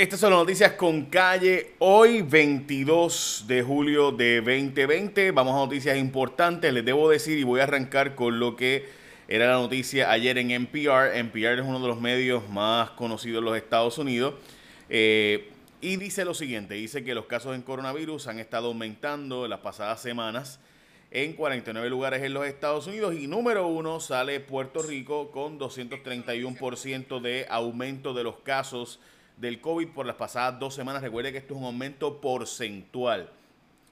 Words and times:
Estas 0.00 0.20
son 0.20 0.30
las 0.30 0.38
noticias 0.38 0.72
con 0.72 1.04
calle. 1.04 1.74
Hoy, 1.78 2.22
22 2.22 3.44
de 3.46 3.62
julio 3.62 4.10
de 4.10 4.36
2020. 4.36 5.30
Vamos 5.32 5.52
a 5.52 5.58
noticias 5.58 5.98
importantes. 5.98 6.72
Les 6.72 6.82
debo 6.82 7.10
decir 7.10 7.38
y 7.38 7.42
voy 7.42 7.60
a 7.60 7.64
arrancar 7.64 8.14
con 8.14 8.40
lo 8.40 8.56
que 8.56 8.88
era 9.28 9.48
la 9.48 9.58
noticia 9.60 10.10
ayer 10.10 10.38
en 10.38 10.52
NPR. 10.52 11.14
NPR 11.18 11.60
es 11.60 11.66
uno 11.66 11.80
de 11.80 11.88
los 11.88 12.00
medios 12.00 12.48
más 12.48 12.92
conocidos 12.92 13.40
en 13.40 13.44
los 13.44 13.56
Estados 13.58 13.98
Unidos. 13.98 14.36
Eh, 14.88 15.50
y 15.82 15.96
dice 15.96 16.24
lo 16.24 16.32
siguiente, 16.32 16.76
dice 16.76 17.04
que 17.04 17.14
los 17.14 17.26
casos 17.26 17.54
en 17.54 17.60
coronavirus 17.60 18.26
han 18.28 18.38
estado 18.38 18.68
aumentando 18.68 19.44
en 19.44 19.50
las 19.50 19.60
pasadas 19.60 20.00
semanas 20.00 20.60
en 21.10 21.34
49 21.34 21.90
lugares 21.90 22.22
en 22.22 22.32
los 22.32 22.46
Estados 22.46 22.86
Unidos 22.86 23.16
y 23.16 23.26
número 23.26 23.66
uno 23.66 24.00
sale 24.00 24.40
Puerto 24.40 24.80
Rico 24.80 25.30
con 25.30 25.58
231% 25.58 27.20
de 27.20 27.46
aumento 27.50 28.14
de 28.14 28.24
los 28.24 28.36
casos 28.36 28.98
del 29.40 29.60
COVID 29.60 29.88
por 29.88 30.06
las 30.06 30.16
pasadas 30.16 30.58
dos 30.60 30.74
semanas. 30.74 31.02
Recuerde 31.02 31.32
que 31.32 31.38
esto 31.38 31.54
es 31.54 31.60
un 31.60 31.66
aumento 31.66 32.20
porcentual. 32.20 33.30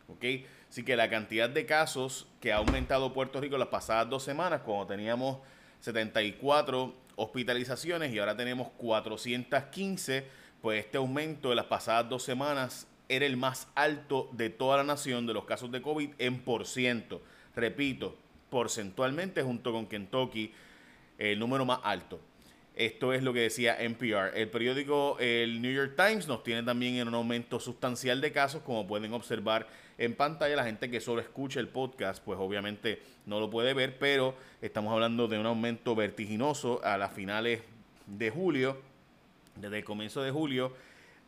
¿Ok? 0.08 0.24
Así 0.68 0.84
que 0.84 0.96
la 0.96 1.08
cantidad 1.08 1.48
de 1.48 1.64
casos 1.66 2.26
que 2.40 2.52
ha 2.52 2.56
aumentado 2.56 3.12
Puerto 3.12 3.40
Rico 3.40 3.56
las 3.56 3.68
pasadas 3.68 4.08
dos 4.10 4.22
semanas, 4.22 4.60
cuando 4.64 4.86
teníamos 4.86 5.38
74 5.80 6.94
hospitalizaciones 7.16 8.12
y 8.12 8.18
ahora 8.18 8.36
tenemos 8.36 8.68
415, 8.76 10.26
pues 10.60 10.84
este 10.84 10.98
aumento 10.98 11.50
de 11.50 11.56
las 11.56 11.66
pasadas 11.66 12.08
dos 12.08 12.22
semanas 12.22 12.86
era 13.08 13.24
el 13.24 13.38
más 13.38 13.68
alto 13.74 14.28
de 14.32 14.50
toda 14.50 14.76
la 14.78 14.84
nación 14.84 15.26
de 15.26 15.32
los 15.32 15.44
casos 15.44 15.72
de 15.72 15.80
COVID 15.80 16.10
en 16.18 16.40
por 16.40 16.66
ciento. 16.66 17.22
Repito, 17.56 18.16
porcentualmente 18.50 19.42
junto 19.42 19.72
con 19.72 19.86
Kentucky, 19.86 20.52
el 21.16 21.38
número 21.38 21.64
más 21.64 21.80
alto. 21.82 22.20
Esto 22.78 23.12
es 23.12 23.24
lo 23.24 23.32
que 23.32 23.40
decía 23.40 23.76
NPR. 23.76 24.38
El 24.38 24.50
periódico 24.50 25.16
el 25.18 25.60
New 25.60 25.72
York 25.72 25.94
Times 25.96 26.28
nos 26.28 26.44
tiene 26.44 26.62
también 26.62 26.94
en 26.94 27.08
un 27.08 27.14
aumento 27.14 27.58
sustancial 27.58 28.20
de 28.20 28.30
casos, 28.30 28.62
como 28.62 28.86
pueden 28.86 29.12
observar 29.12 29.66
en 29.98 30.14
pantalla. 30.14 30.54
La 30.54 30.62
gente 30.62 30.88
que 30.88 31.00
solo 31.00 31.20
escucha 31.20 31.58
el 31.58 31.66
podcast, 31.66 32.22
pues 32.22 32.38
obviamente 32.38 33.02
no 33.26 33.40
lo 33.40 33.50
puede 33.50 33.74
ver, 33.74 33.98
pero 33.98 34.36
estamos 34.62 34.92
hablando 34.92 35.26
de 35.26 35.40
un 35.40 35.46
aumento 35.46 35.96
vertiginoso 35.96 36.80
a 36.84 36.96
las 36.98 37.12
finales 37.12 37.62
de 38.06 38.30
julio, 38.30 38.80
desde 39.56 39.78
el 39.78 39.84
comienzo 39.84 40.22
de 40.22 40.30
julio 40.30 40.72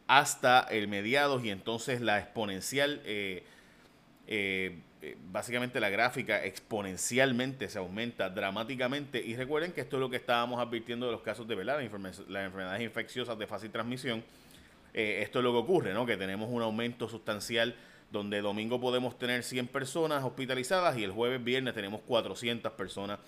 hasta 0.07 0.61
el 0.71 0.87
mediados 0.87 1.45
y 1.45 1.51
entonces 1.51 2.01
la 2.01 2.21
exponencial 2.21 3.01
eh, 3.05 3.43
eh, 4.33 4.79
eh, 5.03 5.17
básicamente 5.33 5.81
la 5.81 5.91
gráfica 5.91 6.45
exponencialmente 6.45 7.69
se 7.69 7.79
aumenta 7.79 8.31
dramáticamente. 8.31 9.21
Y 9.21 9.35
recuerden 9.35 9.73
que 9.73 9.81
esto 9.81 9.97
es 9.97 10.01
lo 10.01 10.09
que 10.09 10.17
estábamos 10.17 10.61
advirtiendo 10.61 11.07
de 11.07 11.13
los 11.13 11.23
casos 11.23 11.49
de 11.49 11.57
¿verdad? 11.57 11.81
las 11.81 12.45
enfermedades 12.45 12.83
infecciosas 12.83 13.37
de 13.37 13.47
fácil 13.47 13.71
transmisión. 13.71 14.23
Eh, 14.95 15.21
esto 15.23 15.41
es 15.41 15.45
lo 15.45 15.53
que 15.53 15.59
ocurre, 15.59 15.93
¿no? 15.93 16.07
que 16.07 16.17
tenemos 16.17 16.49
un 16.51 16.63
aumento 16.63 17.09
sustancial 17.09 17.75
donde 18.13 18.41
domingo 18.41 18.81
podemos 18.81 19.19
tener 19.19 19.43
100 19.43 19.69
personas 19.69 20.23
hospitalizadas 20.25 20.97
y 20.97 21.05
el 21.05 21.13
jueves, 21.13 21.43
viernes 21.43 21.75
tenemos 21.75 22.01
400 22.03 22.73
personas. 22.73 23.19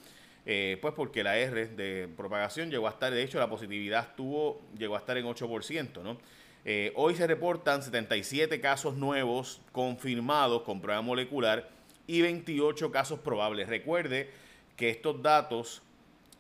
Eh, 0.45 0.79
pues 0.83 0.93
porque 0.95 1.23
la 1.23 1.39
R 1.39 1.67
de 1.67 2.09
propagación 2.17 2.71
llegó 2.71 2.89
a 2.89 2.91
estar, 2.91 3.13
de 3.13 3.23
hecho 3.23 3.39
la 3.39 3.49
positividad 3.49 4.15
tuvo, 4.17 4.61
llegó 4.77 4.97
a 4.97 4.99
estar 4.99 5.17
en 5.17 5.25
8%, 5.25 6.03
¿no? 6.03 6.19
Eh, 6.65 6.93
hoy 6.95 7.17
se 7.17 7.27
reportan 7.27 7.83
77 7.83 8.61
casos 8.61 8.95
nuevos 8.95 9.61
confirmados 9.73 10.63
con 10.63 10.81
prueba 10.81 11.03
molecular 11.03 11.69
y 12.07 12.23
28 12.23 12.93
casos 12.93 13.19
probables. 13.19 13.69
Recuerde 13.69 14.31
que 14.77 14.91
estos 14.91 15.21
datos 15.23 15.83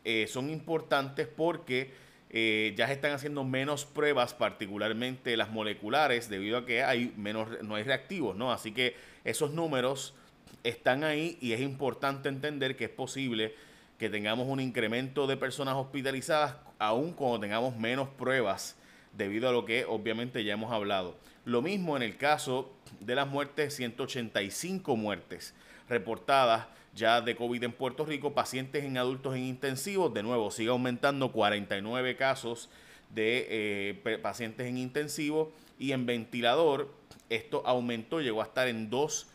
eh, 0.04 0.26
son 0.28 0.48
importantes 0.50 1.26
porque 1.26 1.90
eh, 2.30 2.72
ya 2.76 2.86
se 2.86 2.92
están 2.94 3.12
haciendo 3.12 3.42
menos 3.42 3.84
pruebas, 3.84 4.32
particularmente 4.32 5.36
las 5.36 5.50
moleculares, 5.50 6.28
debido 6.28 6.58
a 6.58 6.66
que 6.66 6.84
hay 6.84 7.12
menos, 7.16 7.48
no 7.62 7.74
hay 7.74 7.82
reactivos, 7.82 8.36
¿no? 8.36 8.52
Así 8.52 8.72
que 8.72 8.94
esos 9.24 9.50
números 9.50 10.14
están 10.62 11.02
ahí 11.02 11.36
y 11.40 11.52
es 11.52 11.60
importante 11.60 12.28
entender 12.28 12.76
que 12.76 12.84
es 12.84 12.90
posible 12.90 13.54
que 13.98 14.08
tengamos 14.08 14.46
un 14.48 14.60
incremento 14.60 15.26
de 15.26 15.36
personas 15.36 15.74
hospitalizadas 15.74 16.56
aún 16.78 17.12
cuando 17.12 17.40
tengamos 17.40 17.76
menos 17.76 18.08
pruebas 18.08 18.76
debido 19.16 19.48
a 19.48 19.52
lo 19.52 19.64
que 19.64 19.84
obviamente 19.84 20.44
ya 20.44 20.54
hemos 20.54 20.72
hablado. 20.72 21.16
Lo 21.44 21.62
mismo 21.62 21.96
en 21.96 22.02
el 22.02 22.16
caso 22.16 22.72
de 23.00 23.14
las 23.14 23.28
muertes, 23.28 23.74
185 23.74 24.96
muertes 24.96 25.54
reportadas 25.88 26.66
ya 26.94 27.20
de 27.20 27.36
COVID 27.36 27.64
en 27.64 27.72
Puerto 27.72 28.04
Rico, 28.04 28.34
pacientes 28.34 28.84
en 28.84 28.98
adultos 28.98 29.34
en 29.34 29.44
intensivos, 29.44 30.12
de 30.12 30.22
nuevo 30.22 30.50
sigue 30.50 30.70
aumentando 30.70 31.32
49 31.32 32.16
casos 32.16 32.68
de 33.14 33.46
eh, 33.48 34.18
pacientes 34.22 34.66
en 34.66 34.78
intensivo 34.78 35.52
y 35.78 35.92
en 35.92 36.06
ventilador 36.06 36.90
esto 37.30 37.62
aumentó, 37.64 38.20
llegó 38.20 38.42
a 38.42 38.44
estar 38.44 38.68
en 38.68 38.90
dos 38.90 39.26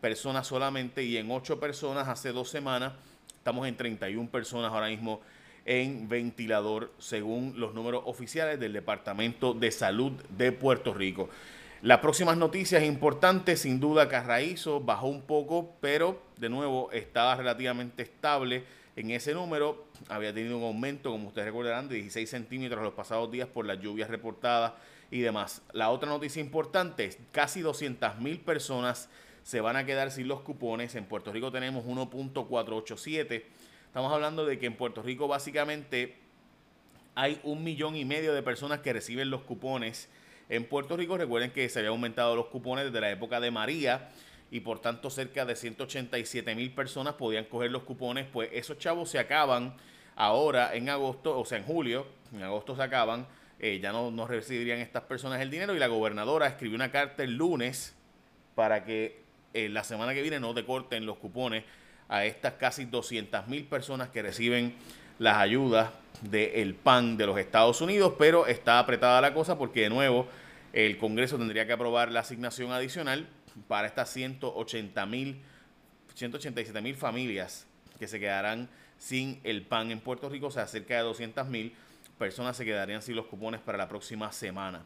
personas 0.00 0.46
solamente 0.46 1.04
y 1.04 1.16
en 1.16 1.30
ocho 1.30 1.58
personas 1.58 2.06
hace 2.06 2.32
dos 2.32 2.50
semanas, 2.50 2.92
estamos 3.34 3.66
en 3.66 3.76
31 3.76 4.30
personas 4.30 4.72
ahora 4.72 4.88
mismo 4.88 5.20
en 5.66 6.08
ventilador, 6.08 6.92
según 6.98 7.54
los 7.60 7.74
números 7.74 8.02
oficiales 8.06 8.58
del 8.58 8.72
Departamento 8.72 9.52
de 9.52 9.70
Salud 9.70 10.12
de 10.30 10.52
Puerto 10.52 10.94
Rico. 10.94 11.28
Las 11.82 11.98
próximas 11.98 12.38
noticias 12.38 12.82
importantes, 12.82 13.60
sin 13.60 13.80
duda 13.80 14.08
Carraízo 14.08 14.80
bajó 14.80 15.08
un 15.08 15.22
poco, 15.22 15.76
pero 15.80 16.22
de 16.38 16.48
nuevo 16.48 16.90
estaba 16.92 17.34
relativamente 17.34 18.02
estable 18.02 18.64
en 18.96 19.10
ese 19.10 19.34
número. 19.34 19.84
Había 20.08 20.32
tenido 20.32 20.56
un 20.56 20.64
aumento, 20.64 21.10
como 21.10 21.28
ustedes 21.28 21.48
recordarán, 21.48 21.88
de 21.88 21.96
16 21.96 22.30
centímetros 22.30 22.82
los 22.82 22.94
pasados 22.94 23.30
días 23.30 23.48
por 23.48 23.66
las 23.66 23.78
lluvias 23.78 24.08
reportadas 24.08 24.72
y 25.10 25.20
demás. 25.20 25.62
La 25.72 25.90
otra 25.90 26.08
noticia 26.08 26.40
importante 26.40 27.04
es 27.04 27.18
casi 27.30 27.60
200 27.60 28.18
mil 28.20 28.40
personas 28.40 29.10
se 29.42 29.60
van 29.60 29.76
a 29.76 29.86
quedar 29.86 30.10
sin 30.10 30.26
los 30.26 30.40
cupones. 30.40 30.96
En 30.96 31.04
Puerto 31.04 31.32
Rico 31.32 31.52
tenemos 31.52 31.84
1.487 31.84 33.44
Estamos 33.86 34.12
hablando 34.12 34.44
de 34.44 34.58
que 34.58 34.66
en 34.66 34.76
Puerto 34.76 35.02
Rico 35.02 35.26
básicamente 35.28 36.16
hay 37.14 37.40
un 37.44 37.64
millón 37.64 37.96
y 37.96 38.04
medio 38.04 38.34
de 38.34 38.42
personas 38.42 38.80
que 38.80 38.92
reciben 38.92 39.30
los 39.30 39.42
cupones. 39.42 40.08
En 40.48 40.64
Puerto 40.64 40.96
Rico 40.96 41.16
recuerden 41.16 41.50
que 41.50 41.68
se 41.68 41.78
habían 41.78 41.92
aumentado 41.92 42.36
los 42.36 42.46
cupones 42.46 42.84
desde 42.84 43.00
la 43.00 43.10
época 43.10 43.40
de 43.40 43.50
María 43.50 44.10
y 44.50 44.60
por 44.60 44.80
tanto 44.80 45.10
cerca 45.10 45.44
de 45.44 45.56
187 45.56 46.54
mil 46.54 46.70
personas 46.72 47.14
podían 47.14 47.46
coger 47.46 47.70
los 47.70 47.82
cupones. 47.84 48.26
Pues 48.30 48.50
esos 48.52 48.78
chavos 48.78 49.08
se 49.08 49.18
acaban 49.18 49.74
ahora 50.14 50.74
en 50.74 50.88
agosto, 50.90 51.38
o 51.38 51.44
sea 51.44 51.58
en 51.58 51.64
julio, 51.64 52.06
en 52.34 52.42
agosto 52.42 52.76
se 52.76 52.82
acaban. 52.82 53.26
Eh, 53.58 53.80
ya 53.80 53.92
no, 53.92 54.10
no 54.10 54.26
recibirían 54.26 54.80
estas 54.80 55.04
personas 55.04 55.40
el 55.40 55.50
dinero 55.50 55.74
y 55.74 55.78
la 55.78 55.86
gobernadora 55.86 56.46
escribió 56.46 56.76
una 56.76 56.92
carta 56.92 57.22
el 57.22 57.36
lunes 57.36 57.94
para 58.54 58.84
que 58.84 59.22
eh, 59.54 59.70
la 59.70 59.84
semana 59.84 60.12
que 60.12 60.20
viene 60.20 60.38
no 60.38 60.52
decorten 60.52 61.06
los 61.06 61.16
cupones 61.16 61.64
a 62.08 62.24
estas 62.24 62.54
casi 62.54 62.84
200 62.84 63.46
mil 63.48 63.64
personas 63.64 64.08
que 64.10 64.22
reciben 64.22 64.74
las 65.18 65.36
ayudas 65.36 65.90
del 66.22 66.74
PAN 66.74 67.16
de 67.16 67.26
los 67.26 67.38
Estados 67.38 67.80
Unidos, 67.80 68.14
pero 68.18 68.46
está 68.46 68.78
apretada 68.78 69.20
la 69.20 69.34
cosa 69.34 69.58
porque 69.58 69.82
de 69.82 69.90
nuevo 69.90 70.28
el 70.72 70.98
Congreso 70.98 71.38
tendría 71.38 71.66
que 71.66 71.72
aprobar 71.72 72.10
la 72.10 72.20
asignación 72.20 72.72
adicional 72.72 73.26
para 73.68 73.86
estas 73.86 74.10
180 74.10 75.06
mil, 75.06 75.40
187 76.14 76.80
mil 76.80 76.94
familias 76.94 77.66
que 77.98 78.06
se 78.06 78.20
quedarán 78.20 78.68
sin 78.98 79.40
el 79.44 79.62
PAN 79.62 79.90
en 79.90 80.00
Puerto 80.00 80.28
Rico, 80.28 80.46
o 80.46 80.50
sea, 80.50 80.66
cerca 80.66 80.96
de 80.96 81.00
200 81.00 81.48
mil 81.48 81.74
personas 82.18 82.56
se 82.56 82.64
quedarían 82.64 83.02
sin 83.02 83.16
los 83.16 83.26
cupones 83.26 83.60
para 83.60 83.78
la 83.78 83.88
próxima 83.88 84.32
semana. 84.32 84.82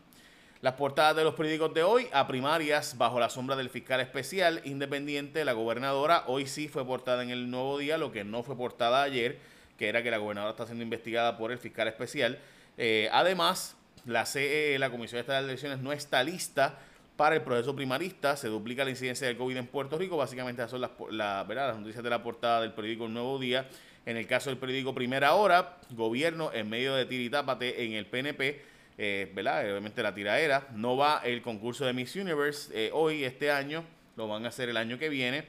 Las 0.62 0.74
portadas 0.74 1.16
de 1.16 1.24
los 1.24 1.34
periódicos 1.36 1.72
de 1.72 1.82
hoy, 1.82 2.08
a 2.12 2.26
primarias, 2.26 2.98
bajo 2.98 3.18
la 3.18 3.30
sombra 3.30 3.56
del 3.56 3.70
fiscal 3.70 3.98
especial 4.00 4.60
independiente, 4.66 5.42
la 5.46 5.54
gobernadora, 5.54 6.24
hoy 6.26 6.46
sí 6.46 6.68
fue 6.68 6.84
portada 6.84 7.22
en 7.22 7.30
el 7.30 7.50
nuevo 7.50 7.78
día, 7.78 7.96
lo 7.96 8.12
que 8.12 8.24
no 8.24 8.42
fue 8.42 8.58
portada 8.58 9.02
ayer, 9.02 9.38
que 9.78 9.88
era 9.88 10.02
que 10.02 10.10
la 10.10 10.18
gobernadora 10.18 10.50
está 10.50 10.66
siendo 10.66 10.84
investigada 10.84 11.38
por 11.38 11.50
el 11.50 11.56
fiscal 11.56 11.88
especial. 11.88 12.38
Eh, 12.76 13.08
además, 13.10 13.74
la 14.04 14.26
CE, 14.26 14.78
la 14.78 14.90
Comisión 14.90 15.20
Estatal 15.20 15.44
de 15.44 15.52
Elecciones, 15.52 15.78
no 15.78 15.92
está 15.92 16.22
lista 16.22 16.78
para 17.16 17.36
el 17.36 17.40
proceso 17.40 17.74
primarista, 17.74 18.36
se 18.36 18.48
duplica 18.48 18.84
la 18.84 18.90
incidencia 18.90 19.26
del 19.26 19.38
COVID 19.38 19.56
en 19.56 19.66
Puerto 19.66 19.96
Rico, 19.96 20.18
básicamente 20.18 20.60
esas 20.60 20.72
son 20.72 20.82
las, 20.82 20.90
la, 21.10 21.46
las 21.48 21.78
noticias 21.78 22.04
de 22.04 22.10
la 22.10 22.22
portada 22.22 22.60
del 22.60 22.74
periódico 22.74 23.06
El 23.06 23.14
Nuevo 23.14 23.38
Día. 23.38 23.66
En 24.04 24.18
el 24.18 24.26
caso 24.26 24.50
del 24.50 24.58
periódico 24.58 24.94
Primera 24.94 25.32
Hora, 25.32 25.78
gobierno 25.92 26.52
en 26.52 26.68
medio 26.68 26.94
de 26.94 27.06
tiritápate 27.06 27.82
en 27.86 27.92
el 27.94 28.04
PNP, 28.04 28.62
eh, 29.02 29.32
¿verdad? 29.34 29.64
Obviamente 29.64 30.02
la 30.02 30.14
tiraera. 30.14 30.68
No 30.74 30.94
va 30.94 31.22
el 31.24 31.40
concurso 31.40 31.86
de 31.86 31.94
Miss 31.94 32.14
Universe 32.16 32.70
eh, 32.74 32.90
hoy, 32.92 33.24
este 33.24 33.50
año, 33.50 33.82
lo 34.14 34.28
van 34.28 34.44
a 34.44 34.48
hacer 34.48 34.68
el 34.68 34.76
año 34.76 34.98
que 34.98 35.08
viene. 35.08 35.46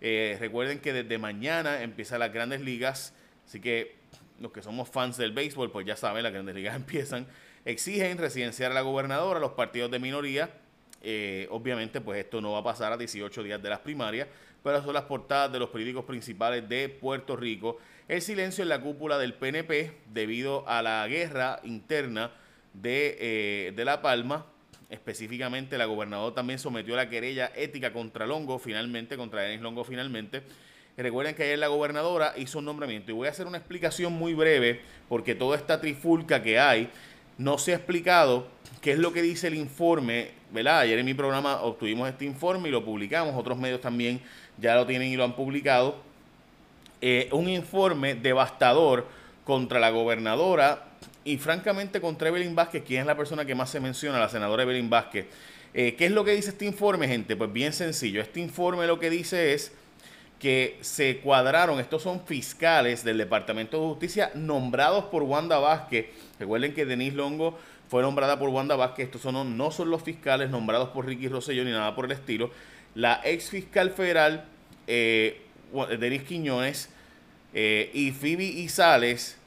Eh, 0.00 0.36
recuerden 0.38 0.78
que 0.78 0.92
desde 0.92 1.18
mañana 1.18 1.82
empiezan 1.82 2.20
las 2.20 2.32
grandes 2.32 2.60
ligas, 2.60 3.12
así 3.44 3.60
que 3.60 3.96
los 4.38 4.52
que 4.52 4.62
somos 4.62 4.88
fans 4.88 5.16
del 5.16 5.32
béisbol, 5.32 5.72
pues 5.72 5.84
ya 5.84 5.96
saben, 5.96 6.22
las 6.22 6.32
grandes 6.32 6.54
ligas 6.54 6.76
empiezan. 6.76 7.26
Exigen 7.64 8.18
residenciar 8.18 8.70
a 8.70 8.74
la 8.74 8.82
gobernadora, 8.82 9.40
los 9.40 9.54
partidos 9.54 9.90
de 9.90 9.98
minoría. 9.98 10.48
obviamente, 11.50 12.00
pues 12.00 12.20
esto 12.20 12.40
no 12.40 12.52
va 12.52 12.60
a 12.60 12.64
pasar 12.64 12.92
a 12.92 12.96
18 12.96 13.42
días 13.42 13.60
de 13.60 13.68
las 13.68 13.80
primarias, 13.80 14.28
pero 14.62 14.80
son 14.80 14.94
las 14.94 15.04
portadas 15.06 15.50
de 15.50 15.58
los 15.58 15.70
periódicos 15.70 16.04
principales 16.04 16.68
de 16.68 16.88
Puerto 16.88 17.34
Rico. 17.34 17.78
El 18.06 18.22
silencio 18.22 18.62
en 18.62 18.68
la 18.68 18.80
cúpula 18.80 19.18
del 19.18 19.34
PNP 19.34 19.90
debido 20.12 20.68
a 20.68 20.82
la 20.82 21.04
guerra 21.08 21.58
interna 21.64 22.30
de, 22.74 23.16
eh, 23.20 23.72
de 23.74 23.84
La 23.84 24.02
Palma. 24.02 24.46
Específicamente, 24.90 25.78
la 25.78 25.86
gobernadora 25.86 26.34
también 26.34 26.58
sometió 26.58 26.94
la 26.96 27.08
querella 27.08 27.50
ética 27.56 27.92
contra 27.92 28.26
Longo, 28.26 28.58
finalmente, 28.58 29.16
contra 29.16 29.42
Denis 29.42 29.62
Longo, 29.62 29.84
finalmente. 29.84 30.42
recuerden 30.96 31.34
que 31.34 31.44
ayer 31.44 31.58
la 31.58 31.68
gobernadora 31.68 32.34
hizo 32.36 32.58
un 32.58 32.66
nombramiento. 32.66 33.10
Y 33.10 33.14
voy 33.14 33.26
a 33.28 33.30
hacer 33.30 33.46
una 33.46 33.58
explicación 33.58 34.12
muy 34.12 34.34
breve, 34.34 34.82
porque 35.08 35.34
toda 35.34 35.56
esta 35.56 35.80
trifulca 35.80 36.42
que 36.42 36.58
hay 36.58 36.90
no 37.38 37.56
se 37.56 37.72
ha 37.72 37.76
explicado 37.76 38.46
qué 38.82 38.92
es 38.92 38.98
lo 38.98 39.12
que 39.12 39.22
dice 39.22 39.46
el 39.46 39.54
informe. 39.54 40.42
¿verdad? 40.52 40.80
Ayer 40.80 40.98
en 40.98 41.06
mi 41.06 41.14
programa 41.14 41.62
obtuvimos 41.62 42.08
este 42.08 42.26
informe 42.26 42.68
y 42.68 42.72
lo 42.72 42.84
publicamos. 42.84 43.34
Otros 43.34 43.56
medios 43.58 43.80
también 43.80 44.20
ya 44.58 44.74
lo 44.74 44.86
tienen 44.86 45.08
y 45.08 45.16
lo 45.16 45.24
han 45.24 45.34
publicado. 45.34 45.96
Eh, 47.00 47.28
un 47.32 47.48
informe 47.48 48.14
devastador 48.14 49.06
contra 49.44 49.80
la 49.80 49.90
gobernadora 49.90 50.84
y 51.24 51.38
francamente 51.38 52.00
contra 52.00 52.28
Evelyn 52.28 52.54
Vázquez, 52.54 52.82
quien 52.84 53.00
es 53.00 53.06
la 53.06 53.16
persona 53.16 53.44
que 53.44 53.54
más 53.54 53.70
se 53.70 53.80
menciona, 53.80 54.18
la 54.18 54.28
senadora 54.28 54.62
Evelyn 54.62 54.90
Vázquez. 54.90 55.26
Eh, 55.74 55.94
¿Qué 55.96 56.06
es 56.06 56.12
lo 56.12 56.24
que 56.24 56.32
dice 56.32 56.50
este 56.50 56.66
informe, 56.66 57.08
gente? 57.08 57.36
Pues 57.36 57.52
bien 57.52 57.72
sencillo. 57.72 58.20
Este 58.20 58.40
informe 58.40 58.86
lo 58.86 58.98
que 58.98 59.10
dice 59.10 59.54
es 59.54 59.72
que 60.38 60.76
se 60.80 61.18
cuadraron, 61.18 61.78
estos 61.78 62.02
son 62.02 62.26
fiscales 62.26 63.04
del 63.04 63.18
Departamento 63.18 63.80
de 63.80 63.86
Justicia 63.86 64.32
nombrados 64.34 65.04
por 65.04 65.22
Wanda 65.22 65.58
Vázquez. 65.58 66.06
Recuerden 66.40 66.74
que 66.74 66.84
Denise 66.84 67.16
Longo 67.16 67.56
fue 67.88 68.02
nombrada 68.02 68.38
por 68.38 68.48
Wanda 68.48 68.74
Vázquez, 68.74 69.06
estos 69.06 69.20
son, 69.20 69.56
no 69.56 69.70
son 69.70 69.90
los 69.90 70.02
fiscales 70.02 70.50
nombrados 70.50 70.88
por 70.88 71.06
Ricky 71.06 71.28
Rosselló 71.28 71.64
ni 71.64 71.70
nada 71.70 71.94
por 71.94 72.06
el 72.06 72.12
estilo. 72.12 72.50
La 72.94 73.20
ex 73.22 73.50
fiscal 73.50 73.90
federal, 73.90 74.44
eh, 74.88 75.42
Denise 76.00 76.24
Quiñones, 76.24 76.88
eh, 77.54 77.90
y 77.94 78.10
Phoebe 78.10 78.44
Isales 78.44 79.38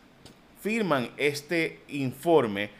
firman 0.66 1.12
este 1.18 1.84
informe 1.90 2.72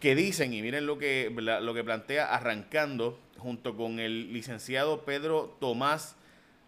que 0.00 0.16
dicen, 0.16 0.52
y 0.52 0.60
miren 0.60 0.86
lo 0.86 0.98
que, 0.98 1.30
lo 1.30 1.72
que 1.72 1.84
plantea 1.84 2.34
arrancando 2.34 3.16
junto 3.38 3.76
con 3.76 4.00
el 4.00 4.32
licenciado 4.32 5.04
Pedro 5.04 5.56
Tomás 5.60 6.16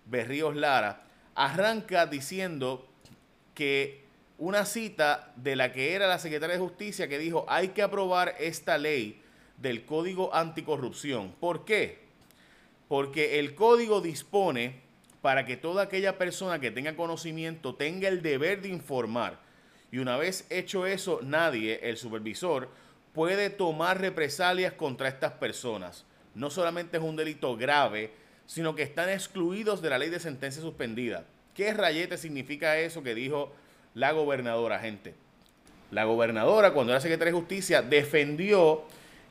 Berríos 0.07 0.55
Lara, 0.55 1.03
arranca 1.35 2.07
diciendo 2.07 2.87
que 3.53 4.05
una 4.39 4.65
cita 4.65 5.33
de 5.35 5.57
la 5.57 5.73
que 5.73 5.95
era 5.95 6.07
la 6.07 6.21
secretaria 6.21 6.55
de 6.55 6.63
Justicia 6.63 7.09
que 7.09 7.19
dijo 7.19 7.47
hay 7.49 7.71
que 7.71 7.83
aprobar 7.83 8.37
esta 8.39 8.79
ley 8.79 9.21
del 9.57 9.85
Código 9.85 10.33
Anticorrupción. 10.33 11.33
¿Por 11.41 11.65
qué? 11.65 11.99
Porque 12.87 13.41
el 13.41 13.57
código 13.57 14.01
dispone 14.01 14.83
para 15.21 15.45
que 15.47 15.57
toda 15.57 15.83
aquella 15.83 16.17
persona 16.17 16.61
que 16.61 16.71
tenga 16.71 16.95
conocimiento 16.95 17.75
tenga 17.75 18.07
el 18.07 18.23
deber 18.23 18.63
de 18.63 18.69
informar 18.69 19.50
y 19.93 19.99
una 19.99 20.17
vez 20.17 20.47
hecho 20.51 20.87
eso, 20.87 21.21
nadie, 21.23 21.81
el 21.83 21.97
supervisor, 21.97 22.69
puede 23.13 23.51
tomar 23.51 24.01
represalias 24.01 24.73
contra 24.73 25.09
estas 25.09 25.33
personas. 25.33 26.05
No 26.35 26.51
solamente 26.51 26.97
es 26.97 27.03
un 27.03 27.17
delito 27.17 27.57
grave, 27.57 28.13
sino 28.47 28.75
que 28.75 28.83
están 28.83 29.09
excluidos 29.09 29.83
de 29.83 29.91
la 29.91 29.99
ley 29.99 30.11
de 30.11 30.21
sentencia 30.21 30.63
suspendida. 30.63 31.25
¿Qué 31.55 31.73
rayete 31.73 32.17
significa 32.19 32.79
eso 32.79 33.03
que 33.03 33.15
dijo 33.15 33.53
la 33.95 34.13
gobernadora, 34.13 34.79
gente? 34.79 35.15
La 35.91 36.05
gobernadora, 36.05 36.73
cuando 36.73 36.93
era 36.93 37.01
secretaria 37.01 37.33
de 37.33 37.39
Justicia, 37.39 37.83
defendió 37.83 38.85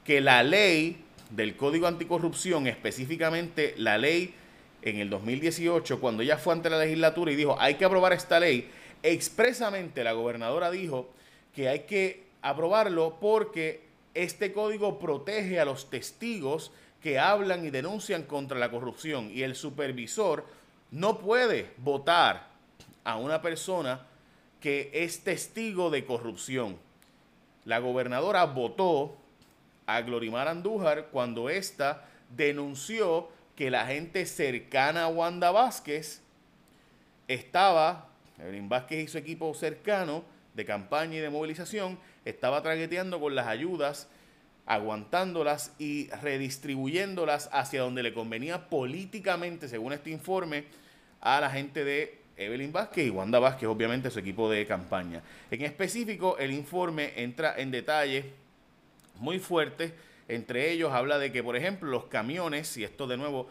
que 0.04 0.20
la 0.20 0.44
ley 0.44 1.04
del 1.30 1.56
Código 1.56 1.88
Anticorrupción, 1.88 2.68
específicamente 2.68 3.76
la 3.78 3.98
ley 3.98 4.34
en 4.82 4.98
el 4.98 5.10
2018, 5.10 6.00
cuando 6.00 6.24
ella 6.24 6.38
fue 6.38 6.54
ante 6.54 6.70
la 6.70 6.80
legislatura 6.80 7.32
y 7.32 7.36
dijo, 7.36 7.56
hay 7.60 7.76
que 7.76 7.86
aprobar 7.86 8.14
esta 8.14 8.40
ley, 8.40 8.70
Expresamente 9.04 10.04
la 10.04 10.14
gobernadora 10.14 10.72
dijo 10.72 11.10
que 11.56 11.70
hay 11.70 11.82
que 11.82 12.28
aprobarlo 12.42 13.18
porque 13.20 13.82
este 14.14 14.52
código 14.52 15.00
protege 15.00 15.60
a 15.60 15.66
los 15.66 15.90
testigos 15.90 16.72
que 17.02 17.20
hablan 17.20 17.66
y 17.66 17.70
denuncian 17.70 18.24
contra 18.24 18.60
la 18.60 18.70
corrupción 18.70 19.32
y 19.34 19.44
el 19.44 19.56
supervisor 19.56 20.46
no 20.92 21.20
puede 21.20 21.72
votar 21.78 22.48
a 23.04 23.18
una 23.18 23.42
persona 23.42 24.06
que 24.60 24.90
es 24.94 25.24
testigo 25.24 25.90
de 25.90 26.06
corrupción. 26.06 26.78
La 27.64 27.80
gobernadora 27.80 28.46
votó 28.46 29.16
a 29.86 30.02
Glorimar 30.02 30.48
Andújar 30.48 31.08
cuando 31.08 31.50
ésta 31.50 32.06
denunció 32.36 33.30
que 33.56 33.72
la 33.72 33.86
gente 33.86 34.26
cercana 34.26 35.06
a 35.06 35.08
Wanda 35.08 35.52
Vázquez 35.52 36.22
estaba 37.28 38.09
Evelyn 38.40 38.70
Vázquez 38.70 39.04
y 39.04 39.08
su 39.08 39.18
equipo 39.18 39.54
cercano 39.54 40.24
de 40.54 40.66
campaña 40.66 41.16
y 41.16 41.20
de 41.20 41.30
movilización 41.30 42.00
estaba 42.26 42.62
tragueteando 42.62 43.20
con 43.20 43.36
las 43.36 43.48
ayudas, 43.48 44.10
aguantándolas 44.66 45.74
y 45.80 46.10
redistribuyéndolas 46.10 47.50
hacia 47.52 47.82
donde 47.82 48.04
le 48.04 48.14
convenía 48.14 48.70
políticamente, 48.70 49.68
según 49.68 49.94
este 49.94 50.10
informe, 50.10 50.66
a 51.22 51.42
la 51.42 51.50
gente 51.50 51.84
de 51.84 52.20
Evelyn 52.38 52.72
Vázquez 52.72 53.08
y 53.08 53.10
Wanda 53.10 53.40
Vázquez, 53.40 53.68
obviamente 53.68 54.10
su 54.10 54.20
equipo 54.20 54.50
de 54.50 54.66
campaña. 54.66 55.22
En 55.52 55.62
específico, 55.64 56.38
el 56.38 56.52
informe 56.52 57.14
entra 57.18 57.56
en 57.58 57.72
detalles 57.72 58.26
muy 59.20 59.40
fuertes. 59.40 59.92
Entre 60.28 60.72
ellos 60.72 60.94
habla 60.94 61.18
de 61.18 61.32
que, 61.32 61.44
por 61.44 61.58
ejemplo, 61.58 61.90
los 61.90 62.06
camiones, 62.06 62.78
y 62.78 62.84
esto 62.84 63.08
de 63.08 63.18
nuevo 63.18 63.50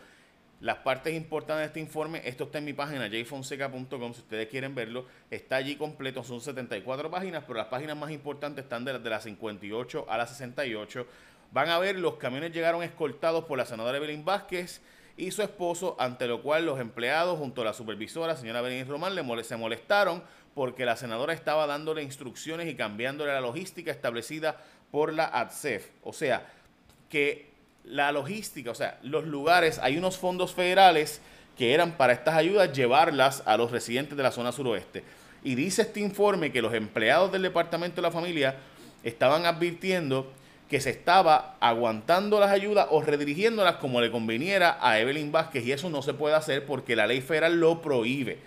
las 0.61 0.79
partes 0.79 1.15
importantes 1.15 1.61
de 1.61 1.67
este 1.67 1.81
informe, 1.81 2.21
esto 2.25 2.45
está 2.45 2.59
en 2.59 2.65
mi 2.65 2.73
página 2.73 3.09
jfonseca.com, 3.09 4.13
si 4.13 4.21
ustedes 4.21 4.49
quieren 4.49 4.75
verlo, 4.75 5.07
está 5.31 5.57
allí 5.57 5.77
completo, 5.77 6.25
son 6.25 6.41
74 6.41 7.11
páginas, 7.11 7.45
pero 7.47 7.59
las 7.59 7.69
páginas 7.69 7.97
más 7.97 8.11
importantes 8.11 8.65
están 8.65 8.85
de, 8.85 8.99
de 8.99 9.11
las 9.11 9.23
58 9.23 10.07
a 10.09 10.19
las 10.19 10.31
68. 10.31 11.07
Van 11.53 11.69
a 11.69 11.79
ver, 11.79 11.99
los 11.99 12.15
camiones 12.15 12.53
llegaron 12.53 12.83
escoltados 12.83 13.45
por 13.45 13.57
la 13.57 13.67
senadora 13.67 13.99
Evelyn 13.99 14.25
Vázquez 14.25 14.83
y 15.17 15.31
su 15.31 15.43
esposo, 15.43 15.97
ante 15.99 16.27
lo 16.27 16.43
cual 16.43 16.67
los 16.67 16.81
empleados 16.81 17.39
junto 17.39 17.63
a 17.63 17.65
la 17.65 17.73
supervisora, 17.73 18.37
señora 18.37 18.61
Berenice 18.61 18.91
Román, 18.91 19.15
le 19.15 19.45
se 19.45 19.57
molestaron 19.57 20.23
porque 20.55 20.85
la 20.85 20.97
senadora 20.97 21.33
estaba 21.33 21.67
dándole 21.67 22.03
instrucciones 22.03 22.69
y 22.69 22.75
cambiándole 22.75 23.33
la 23.33 23.41
logística 23.41 23.91
establecida 23.91 24.61
por 24.91 25.13
la 25.13 25.27
ADSEF. 25.27 25.89
O 26.03 26.13
sea, 26.13 26.47
que 27.09 27.48
la 27.89 28.13
logística, 28.13 28.71
o 28.71 28.75
sea, 28.75 28.99
los 29.03 29.27
lugares, 29.27 29.79
hay 29.83 29.97
unos 29.97 30.19
fondos 30.19 30.55
federales 30.55 31.21
que 31.57 31.75
eran 31.75 31.93
para 31.93 32.13
estas 32.13 32.37
ayudas 32.37 32.73
llevarlas 32.73 33.43
a 33.47 33.57
los 33.57 33.71
residentes 33.71 34.17
de 34.17 34.23
la 34.23 34.31
zona 34.31 34.53
suroeste. 34.53 35.03
Y 35.43 35.55
dice 35.55 35.83
este 35.83 36.01
informe 36.01 36.53
que 36.53 36.63
los 36.63 36.75
empleados 36.75 37.33
del 37.33 37.43
Departamento 37.43 37.97
de 37.97 38.03
la 38.03 38.11
Familia 38.11 38.57
estaban 39.03 39.47
advirtiendo 39.47 40.31
que 40.69 40.81
se 40.81 40.91
estaba 40.91 41.57
aguantando 41.61 42.39
las 42.39 42.51
ayudas 42.51 42.89
o 42.91 43.01
redirigiéndolas 43.01 43.77
como 43.77 44.01
le 44.01 44.11
conveniera 44.11 44.79
a 44.81 44.99
Evelyn 44.99 45.33
Vázquez 45.33 45.65
y 45.65 45.73
eso 45.73 45.89
no 45.89 46.03
se 46.03 46.15
puede 46.15 46.35
hacer 46.35 46.67
porque 46.67 46.95
la 46.95 47.07
ley 47.07 47.23
federal 47.23 47.59
lo 47.59 47.81
prohíbe. 47.81 48.39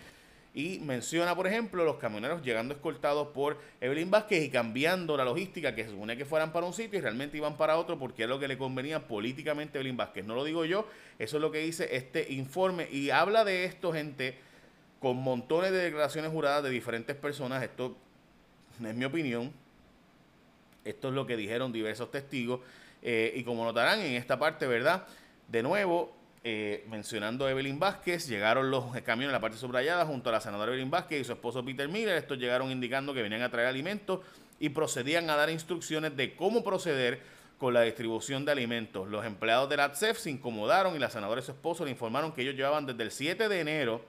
Y 0.53 0.79
menciona, 0.79 1.33
por 1.33 1.47
ejemplo, 1.47 1.85
los 1.85 1.95
camioneros 1.95 2.41
llegando 2.41 2.73
escoltados 2.73 3.29
por 3.29 3.57
Evelyn 3.79 4.11
Vázquez 4.11 4.43
y 4.43 4.49
cambiando 4.49 5.15
la 5.15 5.23
logística 5.23 5.73
que 5.73 5.85
se 5.85 5.91
supone 5.91 6.17
que 6.17 6.25
fueran 6.25 6.51
para 6.51 6.65
un 6.65 6.73
sitio 6.73 6.99
y 6.99 7.01
realmente 7.01 7.37
iban 7.37 7.55
para 7.55 7.77
otro 7.77 7.97
porque 7.97 8.23
es 8.23 8.29
lo 8.29 8.37
que 8.37 8.49
le 8.49 8.57
convenía 8.57 9.07
políticamente 9.07 9.77
a 9.77 9.81
Evelyn 9.81 9.95
Vázquez. 9.95 10.25
No 10.25 10.35
lo 10.35 10.43
digo 10.43 10.65
yo, 10.65 10.85
eso 11.19 11.37
es 11.37 11.41
lo 11.41 11.51
que 11.51 11.59
dice 11.59 11.95
este 11.95 12.33
informe 12.33 12.89
y 12.91 13.11
habla 13.11 13.45
de 13.45 13.63
esto, 13.63 13.93
gente, 13.93 14.37
con 14.99 15.17
montones 15.17 15.71
de 15.71 15.77
declaraciones 15.77 16.31
juradas 16.31 16.63
de 16.63 16.69
diferentes 16.69 17.15
personas. 17.15 17.63
Esto 17.63 17.95
es 18.83 18.95
mi 18.95 19.05
opinión. 19.05 19.53
Esto 20.83 21.09
es 21.09 21.13
lo 21.13 21.25
que 21.25 21.37
dijeron 21.37 21.71
diversos 21.71 22.11
testigos. 22.11 22.59
Eh, 23.01 23.33
y 23.35 23.43
como 23.43 23.63
notarán 23.63 23.99
en 23.99 24.13
esta 24.13 24.37
parte, 24.37 24.67
¿verdad? 24.67 25.07
De 25.47 25.63
nuevo, 25.63 26.13
eh, 26.43 26.85
mencionando 26.89 27.45
a 27.45 27.51
Evelyn 27.51 27.77
Vázquez, 27.77 28.27
llegaron 28.27 28.71
los 28.71 28.85
camiones 29.01 29.27
en 29.27 29.33
la 29.33 29.39
parte 29.39 29.57
subrayada 29.57 30.05
junto 30.05 30.29
a 30.29 30.31
la 30.31 30.41
senadora 30.41 30.71
Evelyn 30.71 30.89
Vázquez 30.89 31.21
y 31.21 31.23
su 31.23 31.33
esposo 31.33 31.63
Peter 31.63 31.87
Miller. 31.87 32.17
Estos 32.17 32.39
llegaron 32.39 32.71
indicando 32.71 33.13
que 33.13 33.21
venían 33.21 33.43
a 33.43 33.51
traer 33.51 33.67
alimentos 33.67 34.21
y 34.59 34.69
procedían 34.69 35.29
a 35.29 35.35
dar 35.35 35.51
instrucciones 35.51 36.15
de 36.17 36.35
cómo 36.35 36.63
proceder 36.63 37.19
con 37.59 37.75
la 37.75 37.81
distribución 37.81 38.43
de 38.43 38.51
alimentos. 38.51 39.07
Los 39.07 39.23
empleados 39.23 39.69
de 39.69 39.77
la 39.77 39.85
ATSEF 39.85 40.17
se 40.17 40.31
incomodaron 40.31 40.95
y 40.95 40.99
la 40.99 41.11
senadora 41.11 41.41
y 41.41 41.43
su 41.43 41.51
esposo 41.51 41.85
le 41.85 41.91
informaron 41.91 42.31
que 42.31 42.41
ellos 42.41 42.55
llevaban 42.55 42.87
desde 42.87 43.03
el 43.03 43.11
7 43.11 43.47
de 43.47 43.59
enero 43.59 44.03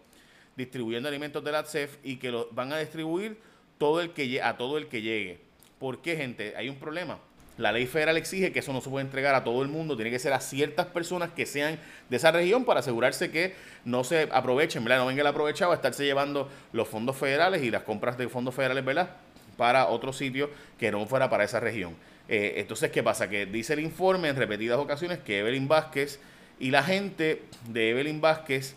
distribuyendo 0.57 1.11
alimentos 1.11 1.45
de 1.45 1.53
la 1.53 1.59
ATSEF 1.59 1.99
y 2.03 2.17
que 2.17 2.31
los 2.31 2.47
van 2.55 2.73
a 2.73 2.79
distribuir 2.79 3.39
todo 3.77 4.01
el 4.01 4.13
que, 4.13 4.41
a 4.41 4.57
todo 4.57 4.79
el 4.79 4.89
que 4.89 5.03
llegue. 5.03 5.41
¿Por 5.79 6.01
qué, 6.01 6.17
gente? 6.17 6.55
Hay 6.57 6.71
un 6.71 6.77
problema 6.77 7.19
la 7.59 7.73
ley 7.73 7.87
federal 7.87 8.17
exige 8.17 8.53
que 8.53 8.61
eso 8.61 8.73
no 8.73 8.81
se 8.81 8.89
puede 8.89 9.05
entregar 9.05 9.35
a 9.35 9.45
todo 9.45 9.63
el 9.63 9.69
mundo, 9.69 9.97
tiene 9.97 10.11
que 10.11 10.19
ser 10.19 10.33
a 10.33 10.41
ciertas 10.41 10.87
personas 10.87 11.31
que 11.31 11.47
sean 11.47 11.79
de 12.09 12.17
esa 12.17 12.31
región 12.31 12.65
para 12.65 12.81
asegurarse 12.81 13.31
que 13.31 13.55
no 13.85 14.05
se 14.05 14.29
aprovechen, 14.33 14.83
¿verdad? 14.85 14.99
No 14.99 15.07
venga 15.07 15.21
el 15.21 15.27
aprovechado 15.27 15.73
a 15.73 15.75
estarse 15.75 16.05
llevando 16.05 16.49
los 16.73 16.89
fondos 16.89 17.17
federales 17.17 17.63
y 17.63 17.71
las 17.71 17.83
compras 17.83 18.17
de 18.17 18.29
fondos 18.29 18.55
federales, 18.55 18.85
¿verdad? 18.85 19.11
Para 19.57 19.89
otro 19.89 20.13
sitio 20.13 20.51
que 20.79 20.91
no 20.91 21.07
fuera 21.07 21.29
para 21.29 21.45
esa 21.45 21.61
región. 21.61 21.95
Eh, 22.29 22.55
entonces, 22.57 22.91
¿qué 22.91 23.03
pasa? 23.03 23.29
Que 23.29 23.47
dice 23.47 23.75
el 23.75 23.81
informe 23.81 24.29
en 24.29 24.37
repetidas 24.37 24.79
ocasiones 24.79 25.19
que 25.19 25.41
Evelyn 25.41 25.69
Vázquez 25.69 26.21
y 26.59 26.71
la 26.71 26.83
gente 26.83 27.43
de 27.69 27.91
Evelyn 27.91 28.21
Vázquez 28.21 28.77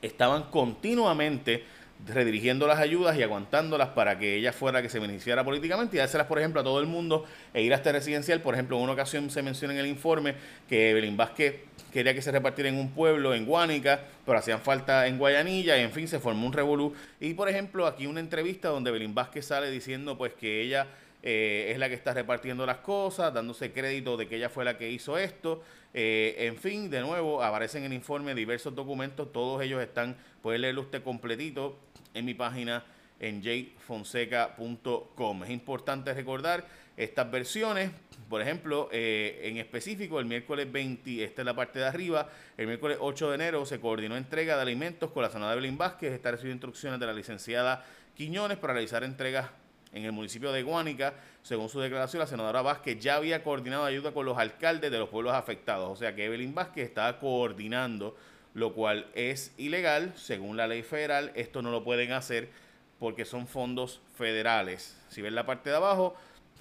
estaban 0.00 0.44
continuamente 0.44 1.64
redirigiendo 2.06 2.66
las 2.66 2.78
ayudas 2.78 3.16
y 3.16 3.22
aguantándolas 3.22 3.88
para 3.90 4.18
que 4.18 4.36
ella 4.36 4.52
fuera 4.52 4.82
que 4.82 4.88
se 4.88 4.98
beneficiara 4.98 5.44
políticamente 5.44 5.96
y 5.96 5.98
dárselas, 5.98 6.26
por 6.26 6.38
ejemplo, 6.38 6.60
a 6.60 6.64
todo 6.64 6.80
el 6.80 6.86
mundo 6.86 7.24
e 7.54 7.62
ir 7.62 7.72
a 7.72 7.76
este 7.76 7.92
residencial. 7.92 8.40
Por 8.40 8.54
ejemplo, 8.54 8.76
en 8.76 8.82
una 8.84 8.92
ocasión 8.92 9.30
se 9.30 9.42
menciona 9.42 9.74
en 9.74 9.80
el 9.80 9.86
informe 9.86 10.34
que 10.68 10.90
Evelyn 10.90 11.16
Vázquez 11.16 11.56
quería 11.92 12.14
que 12.14 12.22
se 12.22 12.30
repartiera 12.30 12.68
en 12.68 12.76
un 12.76 12.90
pueblo, 12.90 13.34
en 13.34 13.46
Guánica, 13.46 14.00
pero 14.24 14.38
hacían 14.38 14.60
falta 14.60 15.06
en 15.06 15.18
Guayanilla 15.18 15.78
y 15.78 15.82
en 15.82 15.92
fin, 15.92 16.06
se 16.06 16.20
formó 16.20 16.46
un 16.46 16.52
revolú. 16.52 16.94
Y, 17.20 17.34
por 17.34 17.48
ejemplo, 17.48 17.86
aquí 17.86 18.06
una 18.06 18.20
entrevista 18.20 18.68
donde 18.68 18.90
Evelyn 18.90 19.14
Vázquez 19.14 19.46
sale 19.46 19.70
diciendo 19.70 20.18
pues 20.18 20.32
que 20.34 20.60
ella 20.60 20.86
eh, 21.28 21.72
es 21.72 21.78
la 21.78 21.88
que 21.88 21.96
está 21.96 22.14
repartiendo 22.14 22.64
las 22.64 22.76
cosas, 22.76 23.34
dándose 23.34 23.72
crédito 23.72 24.16
de 24.16 24.28
que 24.28 24.36
ella 24.36 24.48
fue 24.48 24.64
la 24.64 24.78
que 24.78 24.92
hizo 24.92 25.18
esto. 25.18 25.60
Eh, 25.92 26.36
en 26.38 26.56
fin, 26.56 26.88
de 26.88 27.00
nuevo, 27.00 27.42
aparecen 27.42 27.82
en 27.82 27.90
el 27.90 27.96
informe 27.96 28.32
diversos 28.32 28.76
documentos, 28.76 29.32
todos 29.32 29.60
ellos 29.60 29.82
están, 29.82 30.16
puede 30.40 30.60
leerlo 30.60 30.82
usted 30.82 31.02
completito 31.02 31.80
en 32.14 32.26
mi 32.26 32.34
página 32.34 32.84
en 33.18 33.42
jfonseca.com. 33.42 35.42
Es 35.42 35.50
importante 35.50 36.14
recordar 36.14 36.64
estas 36.96 37.28
versiones, 37.28 37.90
por 38.28 38.40
ejemplo, 38.40 38.88
eh, 38.92 39.40
en 39.46 39.56
específico, 39.56 40.20
el 40.20 40.26
miércoles 40.26 40.70
20, 40.70 41.24
esta 41.24 41.42
es 41.42 41.46
la 41.46 41.56
parte 41.56 41.80
de 41.80 41.86
arriba, 41.86 42.30
el 42.56 42.68
miércoles 42.68 42.98
8 43.00 43.30
de 43.30 43.34
enero 43.34 43.66
se 43.66 43.80
coordinó 43.80 44.16
entrega 44.16 44.54
de 44.54 44.62
alimentos 44.62 45.10
con 45.10 45.24
la 45.24 45.30
senadora 45.30 45.54
Evelyn 45.54 45.76
Vázquez, 45.76 46.12
está 46.12 46.30
recibiendo 46.30 46.64
instrucciones 46.64 47.00
de 47.00 47.06
la 47.06 47.12
licenciada 47.12 47.84
Quiñones 48.14 48.58
para 48.58 48.74
realizar 48.74 49.02
entregas 49.02 49.50
en 49.92 50.04
el 50.04 50.12
municipio 50.12 50.52
de 50.52 50.62
Guánica. 50.62 51.14
Según 51.42 51.68
su 51.68 51.80
declaración, 51.80 52.20
la 52.20 52.26
senadora 52.26 52.62
Vázquez 52.62 52.98
ya 52.98 53.16
había 53.16 53.42
coordinado 53.42 53.84
ayuda 53.84 54.12
con 54.12 54.26
los 54.26 54.38
alcaldes 54.38 54.90
de 54.90 54.98
los 54.98 55.08
pueblos 55.08 55.34
afectados. 55.34 55.90
O 55.90 55.96
sea 55.96 56.14
que 56.14 56.24
Evelyn 56.24 56.54
Vázquez 56.54 56.88
estaba 56.88 57.18
coordinando, 57.18 58.16
lo 58.54 58.74
cual 58.74 59.06
es 59.14 59.52
ilegal. 59.56 60.12
Según 60.16 60.56
la 60.56 60.66
ley 60.66 60.82
federal, 60.82 61.32
esto 61.34 61.62
no 61.62 61.70
lo 61.70 61.84
pueden 61.84 62.12
hacer 62.12 62.50
porque 62.98 63.24
son 63.24 63.46
fondos 63.46 64.00
federales. 64.16 64.96
Si 65.08 65.22
ven 65.22 65.34
la 65.34 65.46
parte 65.46 65.70
de 65.70 65.76
abajo, 65.76 66.16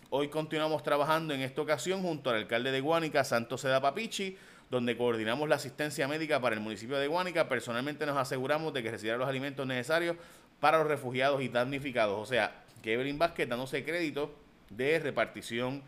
hoy 0.10 0.28
continuamos 0.28 0.84
trabajando 0.84 1.34
en 1.34 1.42
esta 1.42 1.62
ocasión 1.62 2.02
junto 2.02 2.30
al 2.30 2.38
alcalde 2.38 2.72
de 2.72 2.82
Guánica, 2.82 3.24
Santos 3.24 3.62
Seda 3.62 3.82
Papichi, 3.82 4.38
donde 4.70 4.98
coordinamos 4.98 5.48
la 5.48 5.56
asistencia 5.56 6.08
médica 6.08 6.42
para 6.42 6.56
el 6.56 6.62
municipio 6.62 6.98
de 6.98 7.08
Guánica. 7.08 7.48
Personalmente 7.48 8.06
nos 8.06 8.18
aseguramos 8.18 8.74
de 8.74 8.84
que 8.84 8.92
recibirá 8.92 9.18
los 9.18 9.30
alimentos 9.30 9.66
necesarios 9.66 10.18
para 10.60 10.80
los 10.80 10.88
refugiados 10.88 11.42
y 11.42 11.50
damnificados. 11.50 12.20
O 12.20 12.26
sea, 12.26 12.65
Evelyn 12.94 13.18
Vázquez 13.18 13.48
dándose 13.48 13.84
crédito 13.84 14.34
de 14.70 15.00
repartición, 15.00 15.84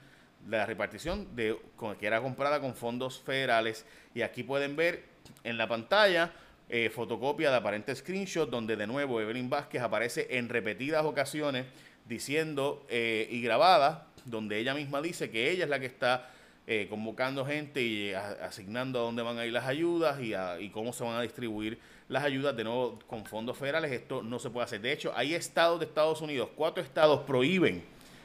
la 0.47 0.65
repartición 0.65 1.35
de, 1.35 1.57
que 1.99 2.07
era 2.07 2.21
comprada 2.21 2.59
con 2.59 2.75
fondos 2.75 3.21
federales. 3.21 3.85
Y 4.13 4.21
aquí 4.21 4.43
pueden 4.43 4.75
ver 4.75 5.03
en 5.43 5.57
la 5.57 5.67
pantalla 5.67 6.31
eh, 6.69 6.89
fotocopia 6.89 7.49
de 7.49 7.57
aparente 7.57 7.95
screenshot 7.95 8.49
donde 8.49 8.75
de 8.75 8.87
nuevo 8.87 9.21
Evelyn 9.21 9.49
Vázquez 9.49 9.81
aparece 9.81 10.27
en 10.37 10.49
repetidas 10.49 11.05
ocasiones 11.05 11.65
diciendo 12.05 12.85
eh, 12.89 13.27
y 13.31 13.41
grabada, 13.41 14.07
donde 14.25 14.57
ella 14.57 14.73
misma 14.73 15.01
dice 15.01 15.29
que 15.29 15.49
ella 15.49 15.63
es 15.63 15.69
la 15.69 15.79
que 15.79 15.85
está 15.85 16.29
eh, 16.67 16.87
convocando 16.89 17.45
gente 17.45 17.81
y 17.81 18.13
asignando 18.13 18.99
a 18.99 19.03
dónde 19.03 19.23
van 19.23 19.39
a 19.39 19.45
ir 19.45 19.53
las 19.53 19.65
ayudas 19.65 20.19
y, 20.21 20.33
y 20.63 20.69
cómo 20.69 20.91
se 20.91 21.03
van 21.03 21.15
a 21.15 21.21
distribuir 21.21 21.79
las 22.09 22.23
ayudas 22.23 22.55
de 22.55 22.65
nuevo 22.65 22.99
con 23.07 23.25
fondos 23.25 23.57
federales. 23.57 23.91
Esto 23.91 24.21
no 24.21 24.37
se 24.37 24.49
puede 24.49 24.65
hacer. 24.65 24.81
De 24.81 24.91
hecho, 24.91 25.13
hay 25.15 25.33
estados 25.33 25.79
de 25.79 25.85
Estados 25.85 26.21
Unidos, 26.21 26.49
cuatro 26.55 26.83
estados 26.83 27.21
prohíben 27.21 27.83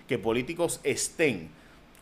que 0.08 0.18
políticos 0.18 0.80
estén 0.82 1.50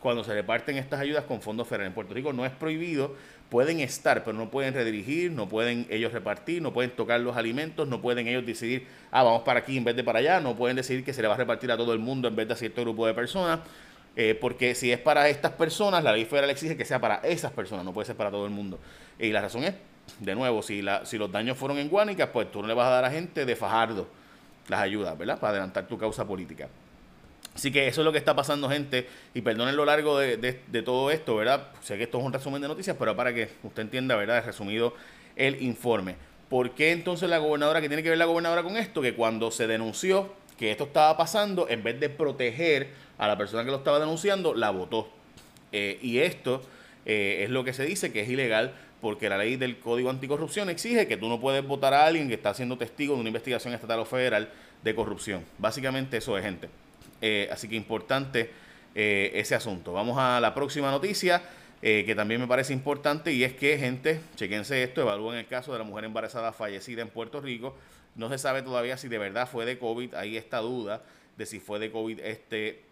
cuando 0.01 0.23
se 0.23 0.33
reparten 0.33 0.77
estas 0.77 0.99
ayudas 0.99 1.25
con 1.25 1.41
fondos 1.41 1.67
federales. 1.67 1.91
En 1.91 1.93
Puerto 1.93 2.13
Rico 2.13 2.33
no 2.33 2.45
es 2.45 2.51
prohibido, 2.51 3.15
pueden 3.49 3.79
estar, 3.79 4.23
pero 4.23 4.35
no 4.35 4.49
pueden 4.49 4.73
redirigir, 4.73 5.31
no 5.31 5.47
pueden 5.47 5.85
ellos 5.89 6.11
repartir, 6.11 6.61
no 6.61 6.73
pueden 6.73 6.91
tocar 6.91 7.19
los 7.21 7.37
alimentos, 7.37 7.87
no 7.87 8.01
pueden 8.01 8.27
ellos 8.27 8.45
decidir, 8.45 8.87
ah, 9.11 9.23
vamos 9.23 9.43
para 9.43 9.59
aquí 9.59 9.77
en 9.77 9.83
vez 9.83 9.95
de 9.95 10.03
para 10.03 10.19
allá, 10.19 10.39
no 10.39 10.55
pueden 10.55 10.75
decidir 10.75 11.03
que 11.03 11.13
se 11.13 11.21
le 11.21 11.27
va 11.27 11.35
a 11.35 11.37
repartir 11.37 11.71
a 11.71 11.77
todo 11.77 11.93
el 11.93 11.99
mundo 11.99 12.27
en 12.27 12.35
vez 12.35 12.47
de 12.47 12.53
a 12.53 12.57
cierto 12.57 12.81
grupo 12.81 13.05
de 13.05 13.13
personas. 13.13 13.59
Eh, 14.15 14.37
porque 14.39 14.75
si 14.75 14.91
es 14.91 14.99
para 14.99 15.29
estas 15.29 15.53
personas, 15.53 16.03
la 16.03 16.11
ley 16.11 16.25
federal 16.25 16.49
exige 16.49 16.75
que 16.75 16.85
sea 16.85 16.99
para 16.99 17.15
esas 17.17 17.51
personas, 17.51 17.85
no 17.85 17.93
puede 17.93 18.05
ser 18.05 18.15
para 18.15 18.29
todo 18.29 18.45
el 18.45 18.51
mundo. 18.51 18.79
Y 19.17 19.29
la 19.31 19.41
razón 19.41 19.63
es 19.63 19.73
de 20.19 20.35
nuevo, 20.35 20.61
si, 20.61 20.81
la, 20.81 21.05
si 21.05 21.17
los 21.17 21.31
daños 21.31 21.57
fueron 21.57 21.77
en 21.77 21.89
Guánica, 21.89 22.31
pues 22.31 22.51
tú 22.51 22.61
no 22.61 22.67
le 22.67 22.73
vas 22.73 22.87
a 22.87 22.91
dar 22.91 23.05
a 23.05 23.11
gente 23.11 23.45
de 23.45 23.55
Fajardo 23.55 24.07
las 24.67 24.81
ayudas, 24.81 25.17
¿verdad? 25.17 25.39
Para 25.39 25.51
adelantar 25.51 25.87
tu 25.87 25.97
causa 25.97 26.25
política. 26.25 26.67
Así 27.53 27.71
que 27.71 27.87
eso 27.87 28.01
es 28.01 28.05
lo 28.05 28.11
que 28.11 28.17
está 28.17 28.35
pasando, 28.35 28.69
gente. 28.69 29.07
Y 29.33 29.41
perdonen 29.41 29.75
lo 29.75 29.85
largo 29.85 30.17
de, 30.17 30.37
de, 30.37 30.81
todo 30.81 31.11
esto, 31.11 31.35
¿verdad? 31.35 31.67
Sé 31.81 31.97
que 31.97 32.03
esto 32.03 32.19
es 32.19 32.23
un 32.23 32.31
resumen 32.31 32.61
de 32.61 32.67
noticias, 32.67 32.95
pero 32.97 33.15
para 33.15 33.33
que 33.33 33.49
usted 33.63 33.81
entienda, 33.81 34.15
¿verdad? 34.15 34.37
He 34.37 34.41
resumido 34.41 34.93
el 35.35 35.61
informe. 35.61 36.15
¿Por 36.49 36.71
qué 36.71 36.91
entonces 36.91 37.29
la 37.29 37.39
gobernadora, 37.39 37.81
que 37.81 37.87
tiene 37.87 38.03
que 38.03 38.09
ver 38.09 38.17
la 38.17 38.25
gobernadora 38.25 38.63
con 38.63 38.77
esto? 38.77 39.01
Que 39.01 39.13
cuando 39.13 39.51
se 39.51 39.67
denunció 39.67 40.33
que 40.57 40.71
esto 40.71 40.85
estaba 40.85 41.17
pasando, 41.17 41.67
en 41.67 41.83
vez 41.83 41.99
de 41.99 42.09
proteger 42.09 42.89
a 43.21 43.27
la 43.27 43.37
persona 43.37 43.63
que 43.63 43.69
lo 43.69 43.77
estaba 43.77 43.99
denunciando, 43.99 44.55
la 44.55 44.71
votó. 44.71 45.07
Eh, 45.71 45.99
y 46.01 46.17
esto 46.17 46.63
eh, 47.05 47.41
es 47.43 47.51
lo 47.51 47.63
que 47.63 47.71
se 47.71 47.85
dice 47.85 48.11
que 48.11 48.21
es 48.21 48.29
ilegal 48.29 48.73
porque 48.99 49.29
la 49.29 49.37
ley 49.37 49.57
del 49.57 49.77
Código 49.77 50.09
Anticorrupción 50.09 50.71
exige 50.71 51.07
que 51.07 51.17
tú 51.17 51.29
no 51.29 51.39
puedes 51.39 51.63
votar 51.63 51.93
a 51.93 52.07
alguien 52.07 52.27
que 52.27 52.33
está 52.33 52.51
siendo 52.55 52.79
testigo 52.79 53.13
de 53.13 53.19
una 53.19 53.29
investigación 53.29 53.75
estatal 53.75 53.99
o 53.99 54.05
federal 54.05 54.49
de 54.83 54.95
corrupción. 54.95 55.45
Básicamente 55.59 56.17
eso 56.17 56.35
es, 56.35 56.43
gente. 56.43 56.67
Eh, 57.21 57.47
así 57.51 57.67
que 57.69 57.75
importante 57.75 58.49
ese 58.93 59.55
asunto. 59.55 59.93
Vamos 59.93 60.17
a 60.17 60.41
la 60.41 60.53
próxima 60.53 60.91
noticia, 60.91 61.41
que 61.79 62.13
también 62.13 62.41
me 62.41 62.47
parece 62.47 62.73
importante, 62.73 63.31
y 63.31 63.45
es 63.45 63.53
que, 63.53 63.77
gente, 63.77 64.19
chequense 64.35 64.83
esto, 64.83 64.99
evalúen 64.99 65.37
el 65.37 65.47
caso 65.47 65.71
de 65.71 65.77
la 65.77 65.85
mujer 65.85 66.03
embarazada 66.03 66.51
fallecida 66.51 67.01
en 67.01 67.07
Puerto 67.07 67.39
Rico. 67.39 67.77
No 68.15 68.27
se 68.27 68.37
sabe 68.37 68.63
todavía 68.63 68.97
si 68.97 69.07
de 69.07 69.17
verdad 69.17 69.47
fue 69.47 69.65
de 69.65 69.77
COVID, 69.77 70.15
hay 70.15 70.35
esta 70.35 70.57
duda 70.57 71.03
de 71.37 71.45
si 71.45 71.61
fue 71.61 71.79
de 71.79 71.89
COVID 71.89 72.19
este 72.19 72.90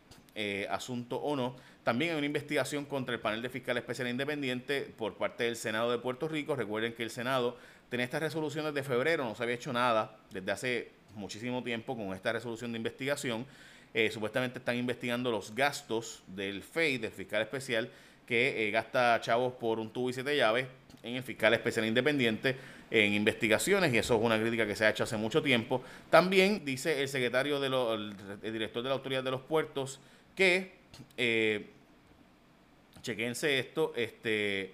asunto 0.69 1.17
o 1.17 1.35
no. 1.35 1.55
También 1.83 2.11
hay 2.11 2.17
una 2.17 2.25
investigación 2.25 2.85
contra 2.85 3.13
el 3.13 3.21
panel 3.21 3.41
de 3.41 3.49
fiscal 3.49 3.77
especial 3.77 4.07
independiente 4.07 4.81
por 4.97 5.15
parte 5.15 5.43
del 5.43 5.55
Senado 5.55 5.91
de 5.91 5.97
Puerto 5.97 6.27
Rico. 6.27 6.55
Recuerden 6.55 6.93
que 6.93 7.03
el 7.03 7.09
Senado 7.09 7.57
tenía 7.89 8.05
estas 8.05 8.21
resoluciones 8.21 8.73
de 8.73 8.83
febrero, 8.83 9.25
no 9.25 9.35
se 9.35 9.43
había 9.43 9.55
hecho 9.55 9.73
nada 9.73 10.17
desde 10.31 10.51
hace 10.51 10.91
muchísimo 11.15 11.63
tiempo 11.63 11.95
con 11.95 12.13
esta 12.13 12.31
resolución 12.31 12.71
de 12.71 12.77
investigación. 12.77 13.45
Eh, 13.93 14.11
supuestamente 14.11 14.59
están 14.59 14.77
investigando 14.77 15.31
los 15.31 15.55
gastos 15.55 16.21
del 16.27 16.61
FEI, 16.61 16.99
del 16.99 17.11
fiscal 17.11 17.41
especial, 17.41 17.89
que 18.27 18.67
eh, 18.67 18.71
gasta 18.71 19.19
chavos 19.21 19.53
por 19.53 19.79
un 19.79 19.91
tubo 19.91 20.09
y 20.09 20.13
siete 20.13 20.37
llaves 20.37 20.67
en 21.01 21.15
el 21.15 21.23
fiscal 21.23 21.53
especial 21.53 21.85
independiente 21.85 22.55
en 22.91 23.13
investigaciones 23.13 23.93
y 23.93 23.97
eso 23.97 24.15
es 24.15 24.21
una 24.21 24.39
crítica 24.39 24.65
que 24.65 24.75
se 24.75 24.85
ha 24.85 24.89
hecho 24.89 25.03
hace 25.03 25.17
mucho 25.17 25.41
tiempo. 25.41 25.81
También 26.09 26.63
dice 26.65 27.01
el 27.01 27.07
secretario 27.07 27.59
de 27.59 28.51
director 28.51 28.83
de 28.83 28.89
la 28.89 28.95
autoridad 28.95 29.23
de 29.23 29.31
los 29.31 29.41
puertos 29.41 29.99
que 30.39 30.71
eh, 31.17 31.65
chequense 33.01 33.59
esto, 33.59 33.91
este, 33.97 34.73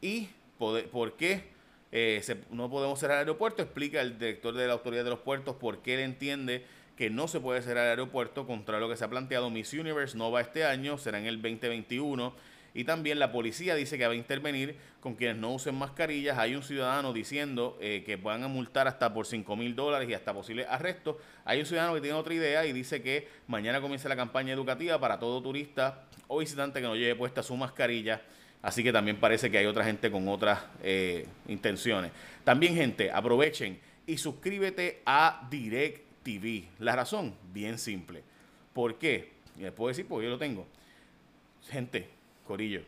y 0.00 0.30
por 0.56 1.18
qué 1.18 1.44
eh, 1.92 2.22
no 2.50 2.70
podemos 2.70 2.98
cerrar 2.98 3.18
el 3.18 3.28
aeropuerto, 3.28 3.60
explica 3.60 4.00
el 4.00 4.18
director 4.18 4.54
de 4.54 4.66
la 4.66 4.72
Autoridad 4.72 5.04
de 5.04 5.10
los 5.10 5.18
Puertos 5.18 5.56
por 5.56 5.82
qué 5.82 5.94
él 5.94 6.00
entiende 6.00 6.64
que 6.96 7.10
no 7.10 7.28
se 7.28 7.40
puede 7.40 7.60
cerrar 7.60 7.84
el 7.84 7.90
aeropuerto 7.90 8.46
contra 8.46 8.80
lo 8.80 8.88
que 8.88 8.96
se 8.96 9.04
ha 9.04 9.10
planteado. 9.10 9.50
Miss 9.50 9.74
Universe 9.74 10.16
no 10.16 10.30
va 10.30 10.40
este 10.40 10.64
año, 10.64 10.96
será 10.96 11.18
en 11.18 11.26
el 11.26 11.42
2021 11.42 12.32
y 12.74 12.84
también 12.84 13.18
la 13.18 13.32
policía 13.32 13.74
dice 13.74 13.98
que 13.98 14.06
va 14.06 14.12
a 14.12 14.16
intervenir 14.16 14.76
con 15.00 15.14
quienes 15.14 15.36
no 15.36 15.52
usen 15.52 15.74
mascarillas. 15.74 16.38
Hay 16.38 16.54
un 16.54 16.62
ciudadano 16.62 17.12
diciendo 17.12 17.76
eh, 17.80 18.02
que 18.06 18.16
van 18.16 18.42
a 18.44 18.48
multar 18.48 18.88
hasta 18.88 19.12
por 19.12 19.26
5 19.26 19.56
mil 19.56 19.74
dólares 19.74 20.08
y 20.08 20.14
hasta 20.14 20.32
posibles 20.32 20.66
arrestos. 20.68 21.16
Hay 21.44 21.60
un 21.60 21.66
ciudadano 21.66 21.94
que 21.94 22.00
tiene 22.00 22.16
otra 22.16 22.32
idea 22.32 22.64
y 22.64 22.72
dice 22.72 23.02
que 23.02 23.28
mañana 23.46 23.80
comienza 23.80 24.08
la 24.08 24.16
campaña 24.16 24.54
educativa 24.54 24.98
para 24.98 25.18
todo 25.18 25.42
turista 25.42 26.04
o 26.28 26.38
visitante 26.38 26.80
que 26.80 26.86
no 26.86 26.96
lleve 26.96 27.14
puesta 27.14 27.42
su 27.42 27.56
mascarilla. 27.56 28.22
Así 28.62 28.82
que 28.82 28.92
también 28.92 29.18
parece 29.18 29.50
que 29.50 29.58
hay 29.58 29.66
otra 29.66 29.84
gente 29.84 30.10
con 30.10 30.28
otras 30.28 30.60
eh, 30.82 31.26
intenciones. 31.48 32.12
También, 32.44 32.74
gente, 32.74 33.10
aprovechen 33.10 33.78
y 34.06 34.16
suscríbete 34.16 35.02
a 35.04 35.46
Direct 35.50 36.06
TV. 36.22 36.68
La 36.78 36.96
razón, 36.96 37.34
bien 37.52 37.78
simple. 37.78 38.22
¿Por 38.72 38.98
qué? 38.98 39.32
Les 39.58 39.72
puedo 39.72 39.88
decir 39.88 40.06
porque 40.08 40.26
yo 40.26 40.30
lo 40.30 40.38
tengo. 40.38 40.66
Gente, 41.68 42.08
Corillo, 42.46 42.82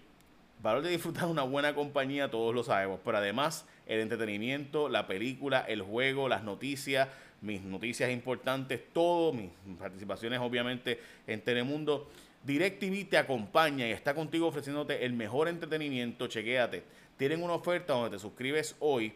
valor 0.62 0.82
de 0.82 0.90
disfrutar 0.90 1.26
una 1.26 1.42
buena 1.42 1.74
compañía, 1.74 2.30
todos 2.30 2.54
lo 2.54 2.64
sabemos, 2.64 3.00
pero 3.04 3.18
además 3.18 3.66
el 3.86 4.00
entretenimiento, 4.00 4.88
la 4.88 5.06
película, 5.06 5.60
el 5.60 5.82
juego, 5.82 6.28
las 6.28 6.42
noticias, 6.42 7.08
mis 7.40 7.62
noticias 7.62 8.10
importantes, 8.10 8.80
todo, 8.92 9.32
mis 9.32 9.50
participaciones 9.78 10.40
obviamente 10.40 11.00
en 11.26 11.42
Telemundo. 11.42 12.08
DirecTV 12.44 13.08
te 13.08 13.18
acompaña 13.18 13.86
y 13.88 13.92
está 13.92 14.14
contigo 14.14 14.46
ofreciéndote 14.46 15.04
el 15.04 15.12
mejor 15.12 15.48
entretenimiento. 15.48 16.26
Chequéate. 16.26 16.82
Tienen 17.16 17.42
una 17.42 17.54
oferta 17.54 17.92
donde 17.92 18.16
te 18.16 18.18
suscribes 18.18 18.76
hoy 18.80 19.14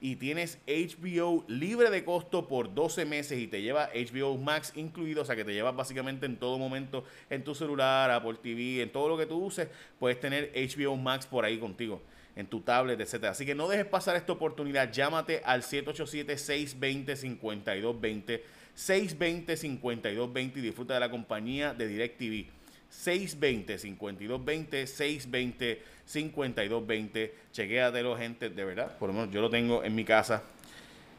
y 0.00 0.16
tienes 0.16 0.58
HBO 0.66 1.44
libre 1.48 1.90
de 1.90 2.04
costo 2.04 2.46
por 2.46 2.74
12 2.74 3.04
meses 3.04 3.38
y 3.38 3.48
te 3.48 3.62
lleva 3.62 3.90
HBO 3.94 4.36
Max 4.38 4.72
incluido, 4.76 5.22
o 5.22 5.24
sea 5.24 5.34
que 5.34 5.44
te 5.44 5.52
lleva 5.52 5.72
básicamente 5.72 6.26
en 6.26 6.36
todo 6.36 6.56
momento 6.58 7.04
en 7.30 7.42
tu 7.42 7.54
celular, 7.54 8.10
Apple 8.10 8.36
TV, 8.40 8.82
en 8.82 8.90
todo 8.90 9.08
lo 9.08 9.18
que 9.18 9.26
tú 9.26 9.44
uses, 9.44 9.68
puedes 9.98 10.20
tener 10.20 10.52
HBO 10.54 10.96
Max 10.96 11.26
por 11.26 11.44
ahí 11.44 11.58
contigo. 11.58 12.00
en 12.36 12.46
tu 12.46 12.60
tablet, 12.60 13.00
etcétera. 13.00 13.32
Así 13.32 13.44
que 13.44 13.56
no 13.56 13.66
dejes 13.66 13.86
pasar 13.86 14.14
esta 14.14 14.32
oportunidad. 14.32 14.92
Llámate 14.92 15.42
al 15.44 15.62
787-620-5220. 15.62 18.40
620-5220 18.76 20.56
y 20.56 20.60
disfruta 20.60 20.94
de 20.94 21.00
la 21.00 21.10
compañía 21.10 21.74
de 21.74 21.88
DirecTV. 21.88 22.57
620-5220, 22.90 25.78
620-5220. 26.06 27.30
Chequéatelo, 27.52 28.16
gente, 28.16 28.50
de 28.50 28.64
verdad. 28.64 28.98
Por 28.98 29.08
lo 29.08 29.14
menos 29.14 29.30
yo 29.30 29.40
lo 29.40 29.50
tengo 29.50 29.84
en 29.84 29.94
mi 29.94 30.04
casa 30.04 30.42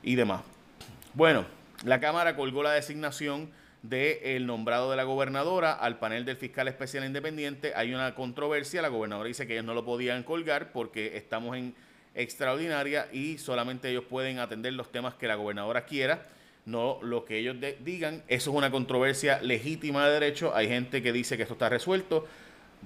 y 0.03 0.15
demás. 0.15 0.41
Bueno, 1.13 1.45
la 1.83 1.99
Cámara 1.99 2.35
colgó 2.35 2.63
la 2.63 2.73
designación 2.73 3.51
del 3.81 4.45
nombrado 4.45 4.91
de 4.91 4.97
la 4.97 5.03
gobernadora 5.03 5.71
al 5.71 5.99
panel 5.99 6.25
del 6.25 6.37
fiscal 6.37 6.67
especial 6.67 7.05
independiente. 7.05 7.73
Hay 7.75 7.93
una 7.93 8.15
controversia, 8.15 8.81
la 8.81 8.89
gobernadora 8.89 9.27
dice 9.27 9.47
que 9.47 9.53
ellos 9.53 9.65
no 9.65 9.73
lo 9.73 9.85
podían 9.85 10.23
colgar 10.23 10.71
porque 10.71 11.17
estamos 11.17 11.55
en 11.55 11.73
extraordinaria 12.15 13.07
y 13.13 13.37
solamente 13.37 13.89
ellos 13.89 14.03
pueden 14.09 14.39
atender 14.39 14.73
los 14.73 14.91
temas 14.91 15.13
que 15.13 15.27
la 15.27 15.35
gobernadora 15.35 15.85
quiera, 15.85 16.25
no 16.65 16.99
lo 17.01 17.25
que 17.25 17.37
ellos 17.39 17.57
digan. 17.83 18.23
Eso 18.27 18.51
es 18.51 18.55
una 18.55 18.71
controversia 18.71 19.41
legítima 19.41 20.05
de 20.07 20.13
derecho. 20.13 20.55
Hay 20.55 20.67
gente 20.67 21.01
que 21.01 21.11
dice 21.11 21.37
que 21.37 21.43
esto 21.43 21.53
está 21.53 21.69
resuelto. 21.69 22.27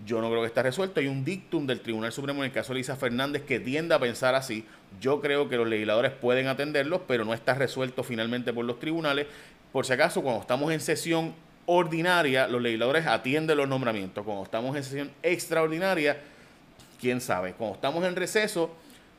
Yo 0.06 0.22
no 0.22 0.30
creo 0.30 0.42
que 0.42 0.48
está 0.48 0.64
resuelto. 0.64 1.00
Hay 1.00 1.08
un 1.08 1.24
dictum 1.24 1.68
del 1.68 1.82
Tribunal 1.82 2.12
Supremo 2.12 2.44
en 2.44 2.50
el 2.50 2.54
caso 2.54 2.74
de 2.74 2.80
Lisa 2.80 2.96
Fernández 2.96 3.44
que 3.44 3.60
tiende 3.60 3.94
a 3.94 4.00
pensar 4.00 4.36
así. 4.36 4.66
Yo 5.00 5.22
creo 5.22 5.50
que 5.50 5.58
los 5.58 5.68
legisladores 5.68 6.12
pueden 6.12 6.48
atenderlos, 6.48 7.02
pero 7.08 7.26
no 7.26 7.34
está 7.34 7.54
resuelto 7.54 8.04
finalmente 8.04 8.54
por 8.54 8.66
los 8.66 8.80
tribunales. 8.80 9.28
Por 9.72 9.86
si 9.86 9.94
acaso, 9.94 10.22
cuando 10.22 10.42
estamos 10.42 10.72
en 10.72 10.80
sesión 10.80 11.36
ordinaria, 11.66 12.48
los 12.48 12.62
legisladores 12.62 13.06
atienden 13.06 13.58
los 13.58 13.68
nombramientos. 13.68 14.24
Cuando 14.24 14.44
estamos 14.44 14.76
en 14.76 14.84
sesión 14.84 15.12
extraordinaria, 15.22 16.18
quién 17.00 17.22
sabe. 17.22 17.54
Cuando 17.54 17.76
estamos 17.76 18.04
en 18.06 18.16
receso 18.16 18.76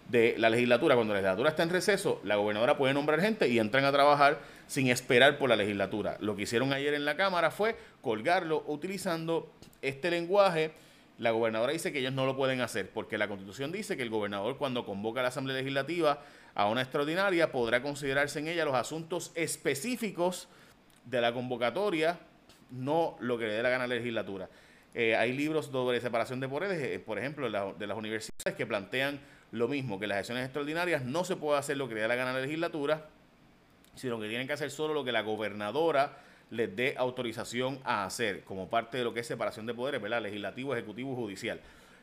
de 0.08 0.34
la 0.38 0.50
legislatura, 0.50 0.94
cuando 0.94 1.14
la 1.14 1.20
legislatura 1.20 1.50
está 1.50 1.62
en 1.62 1.70
receso, 1.70 2.20
la 2.24 2.36
gobernadora 2.36 2.76
puede 2.76 2.94
nombrar 2.94 3.20
gente 3.20 3.48
y 3.48 3.58
entran 3.58 3.84
a 3.84 3.92
trabajar 3.92 4.40
sin 4.66 4.88
esperar 4.88 5.38
por 5.38 5.48
la 5.48 5.56
legislatura. 5.56 6.16
Lo 6.20 6.36
que 6.36 6.42
hicieron 6.42 6.72
ayer 6.72 6.94
en 6.94 7.04
la 7.04 7.16
Cámara 7.16 7.50
fue 7.50 7.76
colgarlo 8.02 8.64
utilizando 8.66 9.52
este 9.82 10.10
lenguaje, 10.10 10.72
la 11.18 11.30
gobernadora 11.30 11.72
dice 11.72 11.92
que 11.92 12.00
ellos 12.00 12.12
no 12.12 12.26
lo 12.26 12.36
pueden 12.36 12.60
hacer 12.60 12.90
porque 12.90 13.18
la 13.18 13.28
constitución 13.28 13.70
dice 13.70 13.96
que 13.96 14.02
el 14.02 14.10
gobernador 14.10 14.56
cuando 14.56 14.84
convoca 14.84 15.20
a 15.20 15.22
la 15.22 15.28
Asamblea 15.28 15.56
Legislativa 15.56 16.22
a 16.54 16.66
una 16.66 16.82
extraordinaria 16.82 17.52
podrá 17.52 17.82
considerarse 17.82 18.40
en 18.40 18.48
ella 18.48 18.64
los 18.64 18.74
asuntos 18.74 19.30
específicos 19.34 20.48
de 21.04 21.20
la 21.20 21.32
convocatoria, 21.32 22.18
no 22.70 23.16
lo 23.20 23.38
que 23.38 23.46
le 23.46 23.54
dé 23.54 23.62
la 23.62 23.68
gana 23.68 23.84
a 23.84 23.86
la 23.86 23.94
legislatura. 23.94 24.48
Eh, 24.94 25.16
hay 25.16 25.32
libros 25.32 25.66
sobre 25.66 26.00
separación 26.00 26.40
de 26.40 26.48
poderes, 26.48 26.80
eh, 26.80 26.98
por 26.98 27.18
ejemplo, 27.18 27.50
de 27.50 27.86
las 27.86 27.96
universidades 27.96 28.56
que 28.56 28.66
plantean 28.66 29.20
lo 29.54 29.68
mismo, 29.68 30.00
que 30.00 30.08
las 30.08 30.18
sesiones 30.18 30.44
extraordinarias 30.44 31.04
no 31.04 31.24
se 31.24 31.36
puede 31.36 31.58
hacer 31.58 31.76
lo 31.76 31.88
que 31.88 31.94
le 31.94 32.00
dé 32.00 32.08
la 32.08 32.16
gana 32.16 32.30
a 32.30 32.34
la 32.34 32.40
legislatura, 32.40 33.06
sino 33.94 34.18
que 34.18 34.28
tienen 34.28 34.48
que 34.48 34.52
hacer 34.52 34.68
solo 34.70 34.92
lo 34.92 35.04
que 35.04 35.12
la 35.12 35.22
gobernadora 35.22 36.18
les 36.50 36.74
dé 36.74 36.94
autorización 36.98 37.78
a 37.84 38.04
hacer 38.04 38.42
como 38.42 38.68
parte 38.68 38.98
de 38.98 39.04
lo 39.04 39.14
que 39.14 39.20
es 39.20 39.26
separación 39.26 39.64
de 39.66 39.72
poderes, 39.72 40.02
¿verdad? 40.02 40.22
Legislativo, 40.22 40.74
ejecutivo 40.74 41.12
y 41.12 41.14
judicial. 41.14 41.60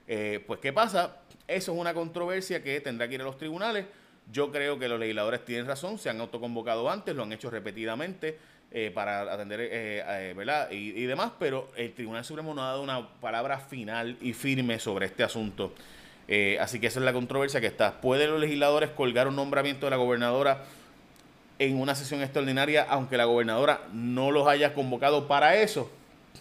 Eh, 0.07 0.41
pues, 0.47 0.61
¿qué 0.61 0.71
pasa? 0.71 1.17
Eso 1.45 1.73
es 1.73 1.77
una 1.77 1.93
controversia 1.93 2.63
que 2.63 2.79
tendrá 2.79 3.09
que 3.09 3.15
ir 3.15 3.21
a 3.21 3.25
los 3.25 3.37
tribunales. 3.37 3.85
Yo 4.31 4.49
creo 4.49 4.79
que 4.79 4.87
los 4.87 4.97
legisladores 4.97 5.43
tienen 5.43 5.67
razón, 5.67 5.99
se 5.99 6.09
han 6.09 6.21
autoconvocado 6.21 6.89
antes, 6.89 7.13
lo 7.13 7.23
han 7.23 7.33
hecho 7.33 7.49
repetidamente 7.49 8.39
eh, 8.71 8.91
para 8.93 9.23
atender, 9.33 9.59
eh, 9.61 10.33
¿verdad? 10.37 10.71
Y, 10.71 10.91
y, 10.91 11.05
demás, 11.05 11.33
pero 11.37 11.69
el 11.75 11.93
Tribunal 11.93 12.23
Supremo 12.23 12.53
no 12.53 12.63
ha 12.63 12.67
dado 12.67 12.81
una 12.81 13.09
palabra 13.19 13.59
final 13.59 14.15
y 14.21 14.31
firme 14.31 14.79
sobre 14.79 15.07
este 15.07 15.23
asunto. 15.23 15.73
Así 16.59 16.79
que 16.79 16.87
esa 16.87 16.99
es 16.99 17.05
la 17.05 17.13
controversia 17.13 17.59
que 17.59 17.67
está. 17.67 17.99
¿Pueden 18.01 18.31
los 18.31 18.39
legisladores 18.39 18.89
colgar 18.89 19.27
un 19.27 19.35
nombramiento 19.35 19.85
de 19.85 19.91
la 19.91 19.97
gobernadora 19.97 20.63
en 21.59 21.79
una 21.79 21.95
sesión 21.95 22.21
extraordinaria, 22.21 22.85
aunque 22.89 23.17
la 23.17 23.25
gobernadora 23.25 23.81
no 23.93 24.31
los 24.31 24.47
haya 24.47 24.73
convocado 24.73 25.27
para 25.27 25.55
eso? 25.57 25.91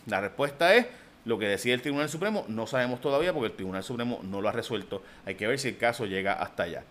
La 0.06 0.20
respuesta 0.20 0.74
es 0.74 0.86
lo 1.24 1.38
que 1.38 1.46
decía 1.46 1.74
el 1.74 1.82
Tribunal 1.82 2.08
Supremo, 2.08 2.44
no 2.48 2.66
sabemos 2.66 3.00
todavía 3.00 3.32
porque 3.32 3.48
el 3.48 3.52
Tribunal 3.52 3.82
Supremo 3.82 4.20
no 4.22 4.40
lo 4.40 4.48
ha 4.48 4.52
resuelto. 4.52 5.02
Hay 5.26 5.34
que 5.34 5.46
ver 5.46 5.58
si 5.58 5.68
el 5.68 5.76
caso 5.76 6.06
llega 6.06 6.34
hasta 6.34 6.64
allá. 6.64 6.84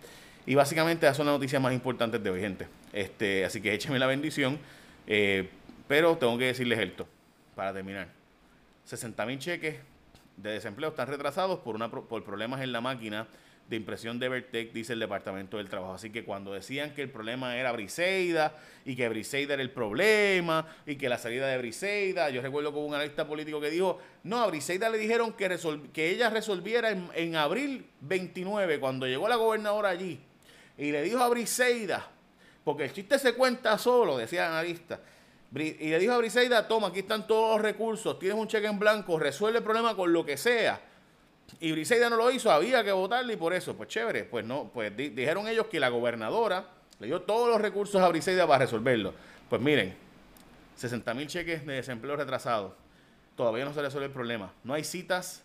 Y 0.46 0.54
básicamente 0.54 1.06
esas 1.06 1.16
son 1.16 1.26
las 1.26 1.34
noticias 1.34 1.60
más 1.60 1.72
importantes 1.72 2.22
de 2.22 2.30
hoy, 2.30 2.40
gente. 2.40 2.68
Este, 2.92 3.44
así 3.44 3.60
que 3.60 3.74
écheme 3.74 3.98
la 3.98 4.06
bendición. 4.06 4.58
Eh, 5.06 5.48
pero 5.88 6.16
tengo 6.16 6.38
que 6.38 6.46
decirles 6.46 6.78
esto, 6.78 7.08
para 7.54 7.72
terminar. 7.72 8.08
60 8.84 9.26
mil 9.26 9.38
cheques 9.38 9.76
de 10.42 10.52
desempleo 10.52 10.90
están 10.90 11.08
retrasados 11.08 11.60
por, 11.60 11.74
una, 11.74 11.90
por 11.90 12.24
problemas 12.24 12.60
en 12.62 12.72
la 12.72 12.80
máquina 12.80 13.26
de 13.70 13.76
impresión 13.76 14.18
de 14.18 14.28
Vertec, 14.28 14.72
dice 14.72 14.94
el 14.94 14.98
Departamento 14.98 15.56
del 15.56 15.68
Trabajo. 15.68 15.94
Así 15.94 16.10
que 16.10 16.24
cuando 16.24 16.52
decían 16.52 16.92
que 16.92 17.02
el 17.02 17.08
problema 17.08 17.56
era 17.56 17.70
Briseida 17.70 18.52
y 18.84 18.96
que 18.96 19.08
Briseida 19.08 19.54
era 19.54 19.62
el 19.62 19.70
problema 19.70 20.66
y 20.84 20.96
que 20.96 21.08
la 21.08 21.18
salida 21.18 21.46
de 21.46 21.56
Briseida, 21.56 22.30
yo 22.30 22.42
recuerdo 22.42 22.72
con 22.72 22.82
un 22.82 22.94
analista 22.94 23.28
político 23.28 23.60
que 23.60 23.70
dijo, 23.70 24.00
no, 24.24 24.38
a 24.38 24.48
Briseida 24.48 24.90
le 24.90 24.98
dijeron 24.98 25.34
que, 25.34 25.56
que 25.92 26.10
ella 26.10 26.30
resolviera 26.30 26.90
en, 26.90 27.08
en, 27.14 27.36
abril 27.36 27.86
29, 28.00 28.80
cuando 28.80 29.06
llegó 29.06 29.28
la 29.28 29.36
gobernadora 29.36 29.90
allí, 29.90 30.18
y 30.76 30.90
le 30.90 31.02
dijo 31.02 31.20
a 31.20 31.28
Briseida, 31.28 32.08
porque 32.64 32.86
el 32.86 32.92
chiste 32.92 33.20
se 33.20 33.34
cuenta 33.34 33.78
solo, 33.78 34.18
decía 34.18 34.46
el 34.46 34.52
analista, 34.52 34.98
y 35.52 35.90
le 35.90 35.98
dijo 35.98 36.12
a 36.12 36.18
Briseida, 36.18 36.68
toma, 36.68 36.88
aquí 36.88 37.00
están 37.00 37.26
todos 37.26 37.56
los 37.56 37.62
recursos, 37.62 38.18
tienes 38.18 38.38
un 38.38 38.46
cheque 38.46 38.66
en 38.66 38.78
blanco, 38.78 39.18
resuelve 39.18 39.58
el 39.58 39.64
problema 39.64 39.96
con 39.96 40.12
lo 40.12 40.24
que 40.24 40.36
sea 40.36 40.80
y 41.58 41.72
Briseida 41.72 42.08
no 42.08 42.16
lo 42.16 42.30
hizo, 42.30 42.50
había 42.50 42.84
que 42.84 42.92
votarle 42.92 43.34
y 43.34 43.36
por 43.36 43.52
eso, 43.52 43.76
pues 43.76 43.88
chévere, 43.88 44.24
pues 44.24 44.44
no, 44.44 44.70
pues 44.72 44.96
dijeron 44.96 45.48
ellos 45.48 45.66
que 45.66 45.80
la 45.80 45.88
gobernadora 45.88 46.68
le 47.00 47.06
dio 47.06 47.22
todos 47.22 47.48
los 47.48 47.60
recursos 47.60 48.00
a 48.00 48.08
Briseida 48.08 48.46
para 48.46 48.64
resolverlo. 48.64 49.14
Pues 49.48 49.60
miren, 49.60 49.96
60 50.76 51.12
mil 51.14 51.26
cheques 51.26 51.66
de 51.66 51.74
desempleo 51.74 52.16
retrasados, 52.16 52.72
todavía 53.36 53.64
no 53.64 53.74
se 53.74 53.82
resuelve 53.82 54.06
el 54.06 54.12
problema. 54.12 54.52
No 54.62 54.74
hay 54.74 54.84
citas 54.84 55.42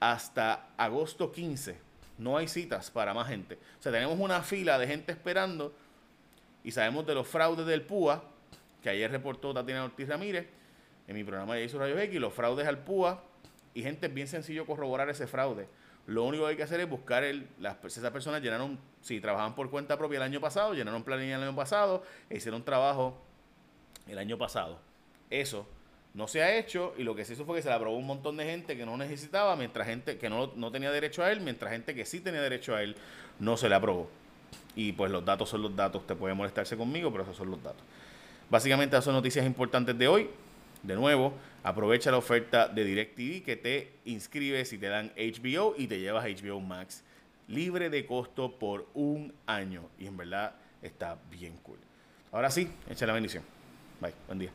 hasta 0.00 0.68
agosto 0.76 1.30
15, 1.30 1.78
no 2.18 2.36
hay 2.36 2.48
citas 2.48 2.90
para 2.90 3.14
más 3.14 3.28
gente. 3.28 3.58
O 3.78 3.82
sea, 3.82 3.92
tenemos 3.92 4.18
una 4.18 4.42
fila 4.42 4.78
de 4.78 4.86
gente 4.86 5.12
esperando 5.12 5.72
y 6.64 6.72
sabemos 6.72 7.06
de 7.06 7.14
los 7.14 7.26
fraudes 7.26 7.66
del 7.66 7.82
PUA, 7.82 8.24
que 8.82 8.90
ayer 8.90 9.10
reportó 9.10 9.52
Tatiana 9.52 9.84
Ortiz 9.84 10.08
Ramírez 10.08 10.46
en 11.06 11.16
mi 11.16 11.24
programa 11.24 11.54
de 11.54 11.64
hizo 11.64 11.78
Rayos 11.78 11.98
X, 12.00 12.20
los 12.20 12.32
fraudes 12.32 12.66
al 12.66 12.78
PUA 12.78 13.22
y 13.74 13.82
gente, 13.82 14.06
es 14.06 14.14
bien 14.14 14.28
sencillo 14.28 14.66
corroborar 14.66 15.08
ese 15.10 15.26
fraude. 15.26 15.68
Lo 16.06 16.24
único 16.24 16.44
que 16.44 16.50
hay 16.50 16.56
que 16.56 16.62
hacer 16.62 16.80
es 16.80 16.88
buscar 16.88 17.24
el, 17.24 17.48
las, 17.60 17.76
esas 17.84 18.10
personas 18.10 18.42
llenaron, 18.42 18.78
si 19.00 19.20
trabajaban 19.20 19.54
por 19.54 19.70
cuenta 19.70 19.96
propia 19.96 20.16
el 20.16 20.22
año 20.22 20.40
pasado, 20.40 20.74
llenaron 20.74 21.04
planilla 21.04 21.36
el 21.36 21.42
año 21.42 21.54
pasado 21.54 22.02
e 22.28 22.36
hicieron 22.36 22.64
trabajo 22.64 23.20
el 24.08 24.18
año 24.18 24.38
pasado. 24.38 24.78
Eso 25.28 25.66
no 26.14 26.26
se 26.26 26.42
ha 26.42 26.56
hecho 26.56 26.94
y 26.98 27.04
lo 27.04 27.14
que 27.14 27.24
se 27.24 27.34
hizo 27.34 27.44
fue 27.44 27.56
que 27.56 27.62
se 27.62 27.68
le 27.68 27.74
aprobó 27.74 27.96
un 27.96 28.06
montón 28.06 28.36
de 28.36 28.44
gente 28.44 28.76
que 28.76 28.84
no 28.84 28.96
necesitaba, 28.96 29.54
mientras 29.56 29.86
gente 29.86 30.18
que 30.18 30.28
no, 30.28 30.52
no 30.56 30.72
tenía 30.72 30.90
derecho 30.90 31.22
a 31.22 31.30
él, 31.30 31.40
mientras 31.40 31.70
gente 31.70 31.94
que 31.94 32.04
sí 32.04 32.20
tenía 32.20 32.40
derecho 32.40 32.74
a 32.74 32.82
él 32.82 32.96
no 33.38 33.56
se 33.56 33.68
le 33.68 33.74
aprobó. 33.76 34.08
Y 34.74 34.92
pues 34.92 35.10
los 35.10 35.24
datos 35.24 35.48
son 35.48 35.62
los 35.62 35.76
datos, 35.76 36.06
te 36.06 36.14
puede 36.14 36.34
molestarse 36.34 36.76
conmigo, 36.76 37.10
pero 37.10 37.24
esos 37.24 37.36
son 37.36 37.50
los 37.50 37.62
datos. 37.62 37.82
Básicamente 38.50 38.96
esas 38.96 39.04
son 39.04 39.14
noticias 39.14 39.46
importantes 39.46 39.96
de 39.96 40.08
hoy. 40.08 40.28
De 40.82 40.94
nuevo, 40.94 41.34
aprovecha 41.62 42.10
la 42.10 42.16
oferta 42.16 42.68
de 42.68 42.84
DirecTV 42.84 43.44
que 43.44 43.56
te 43.56 43.92
inscribes 44.04 44.72
y 44.72 44.78
te 44.78 44.88
dan 44.88 45.12
HBO 45.16 45.74
y 45.76 45.86
te 45.86 46.00
llevas 46.00 46.24
HBO 46.24 46.60
Max 46.60 47.04
libre 47.48 47.90
de 47.90 48.06
costo 48.06 48.58
por 48.58 48.86
un 48.94 49.32
año. 49.46 49.82
Y 49.98 50.06
en 50.06 50.16
verdad 50.16 50.54
está 50.82 51.18
bien 51.30 51.56
cool. 51.62 51.78
Ahora 52.32 52.50
sí, 52.50 52.68
echa 52.88 53.06
la 53.06 53.12
bendición. 53.12 53.44
Bye, 54.00 54.14
buen 54.26 54.38
día. 54.38 54.50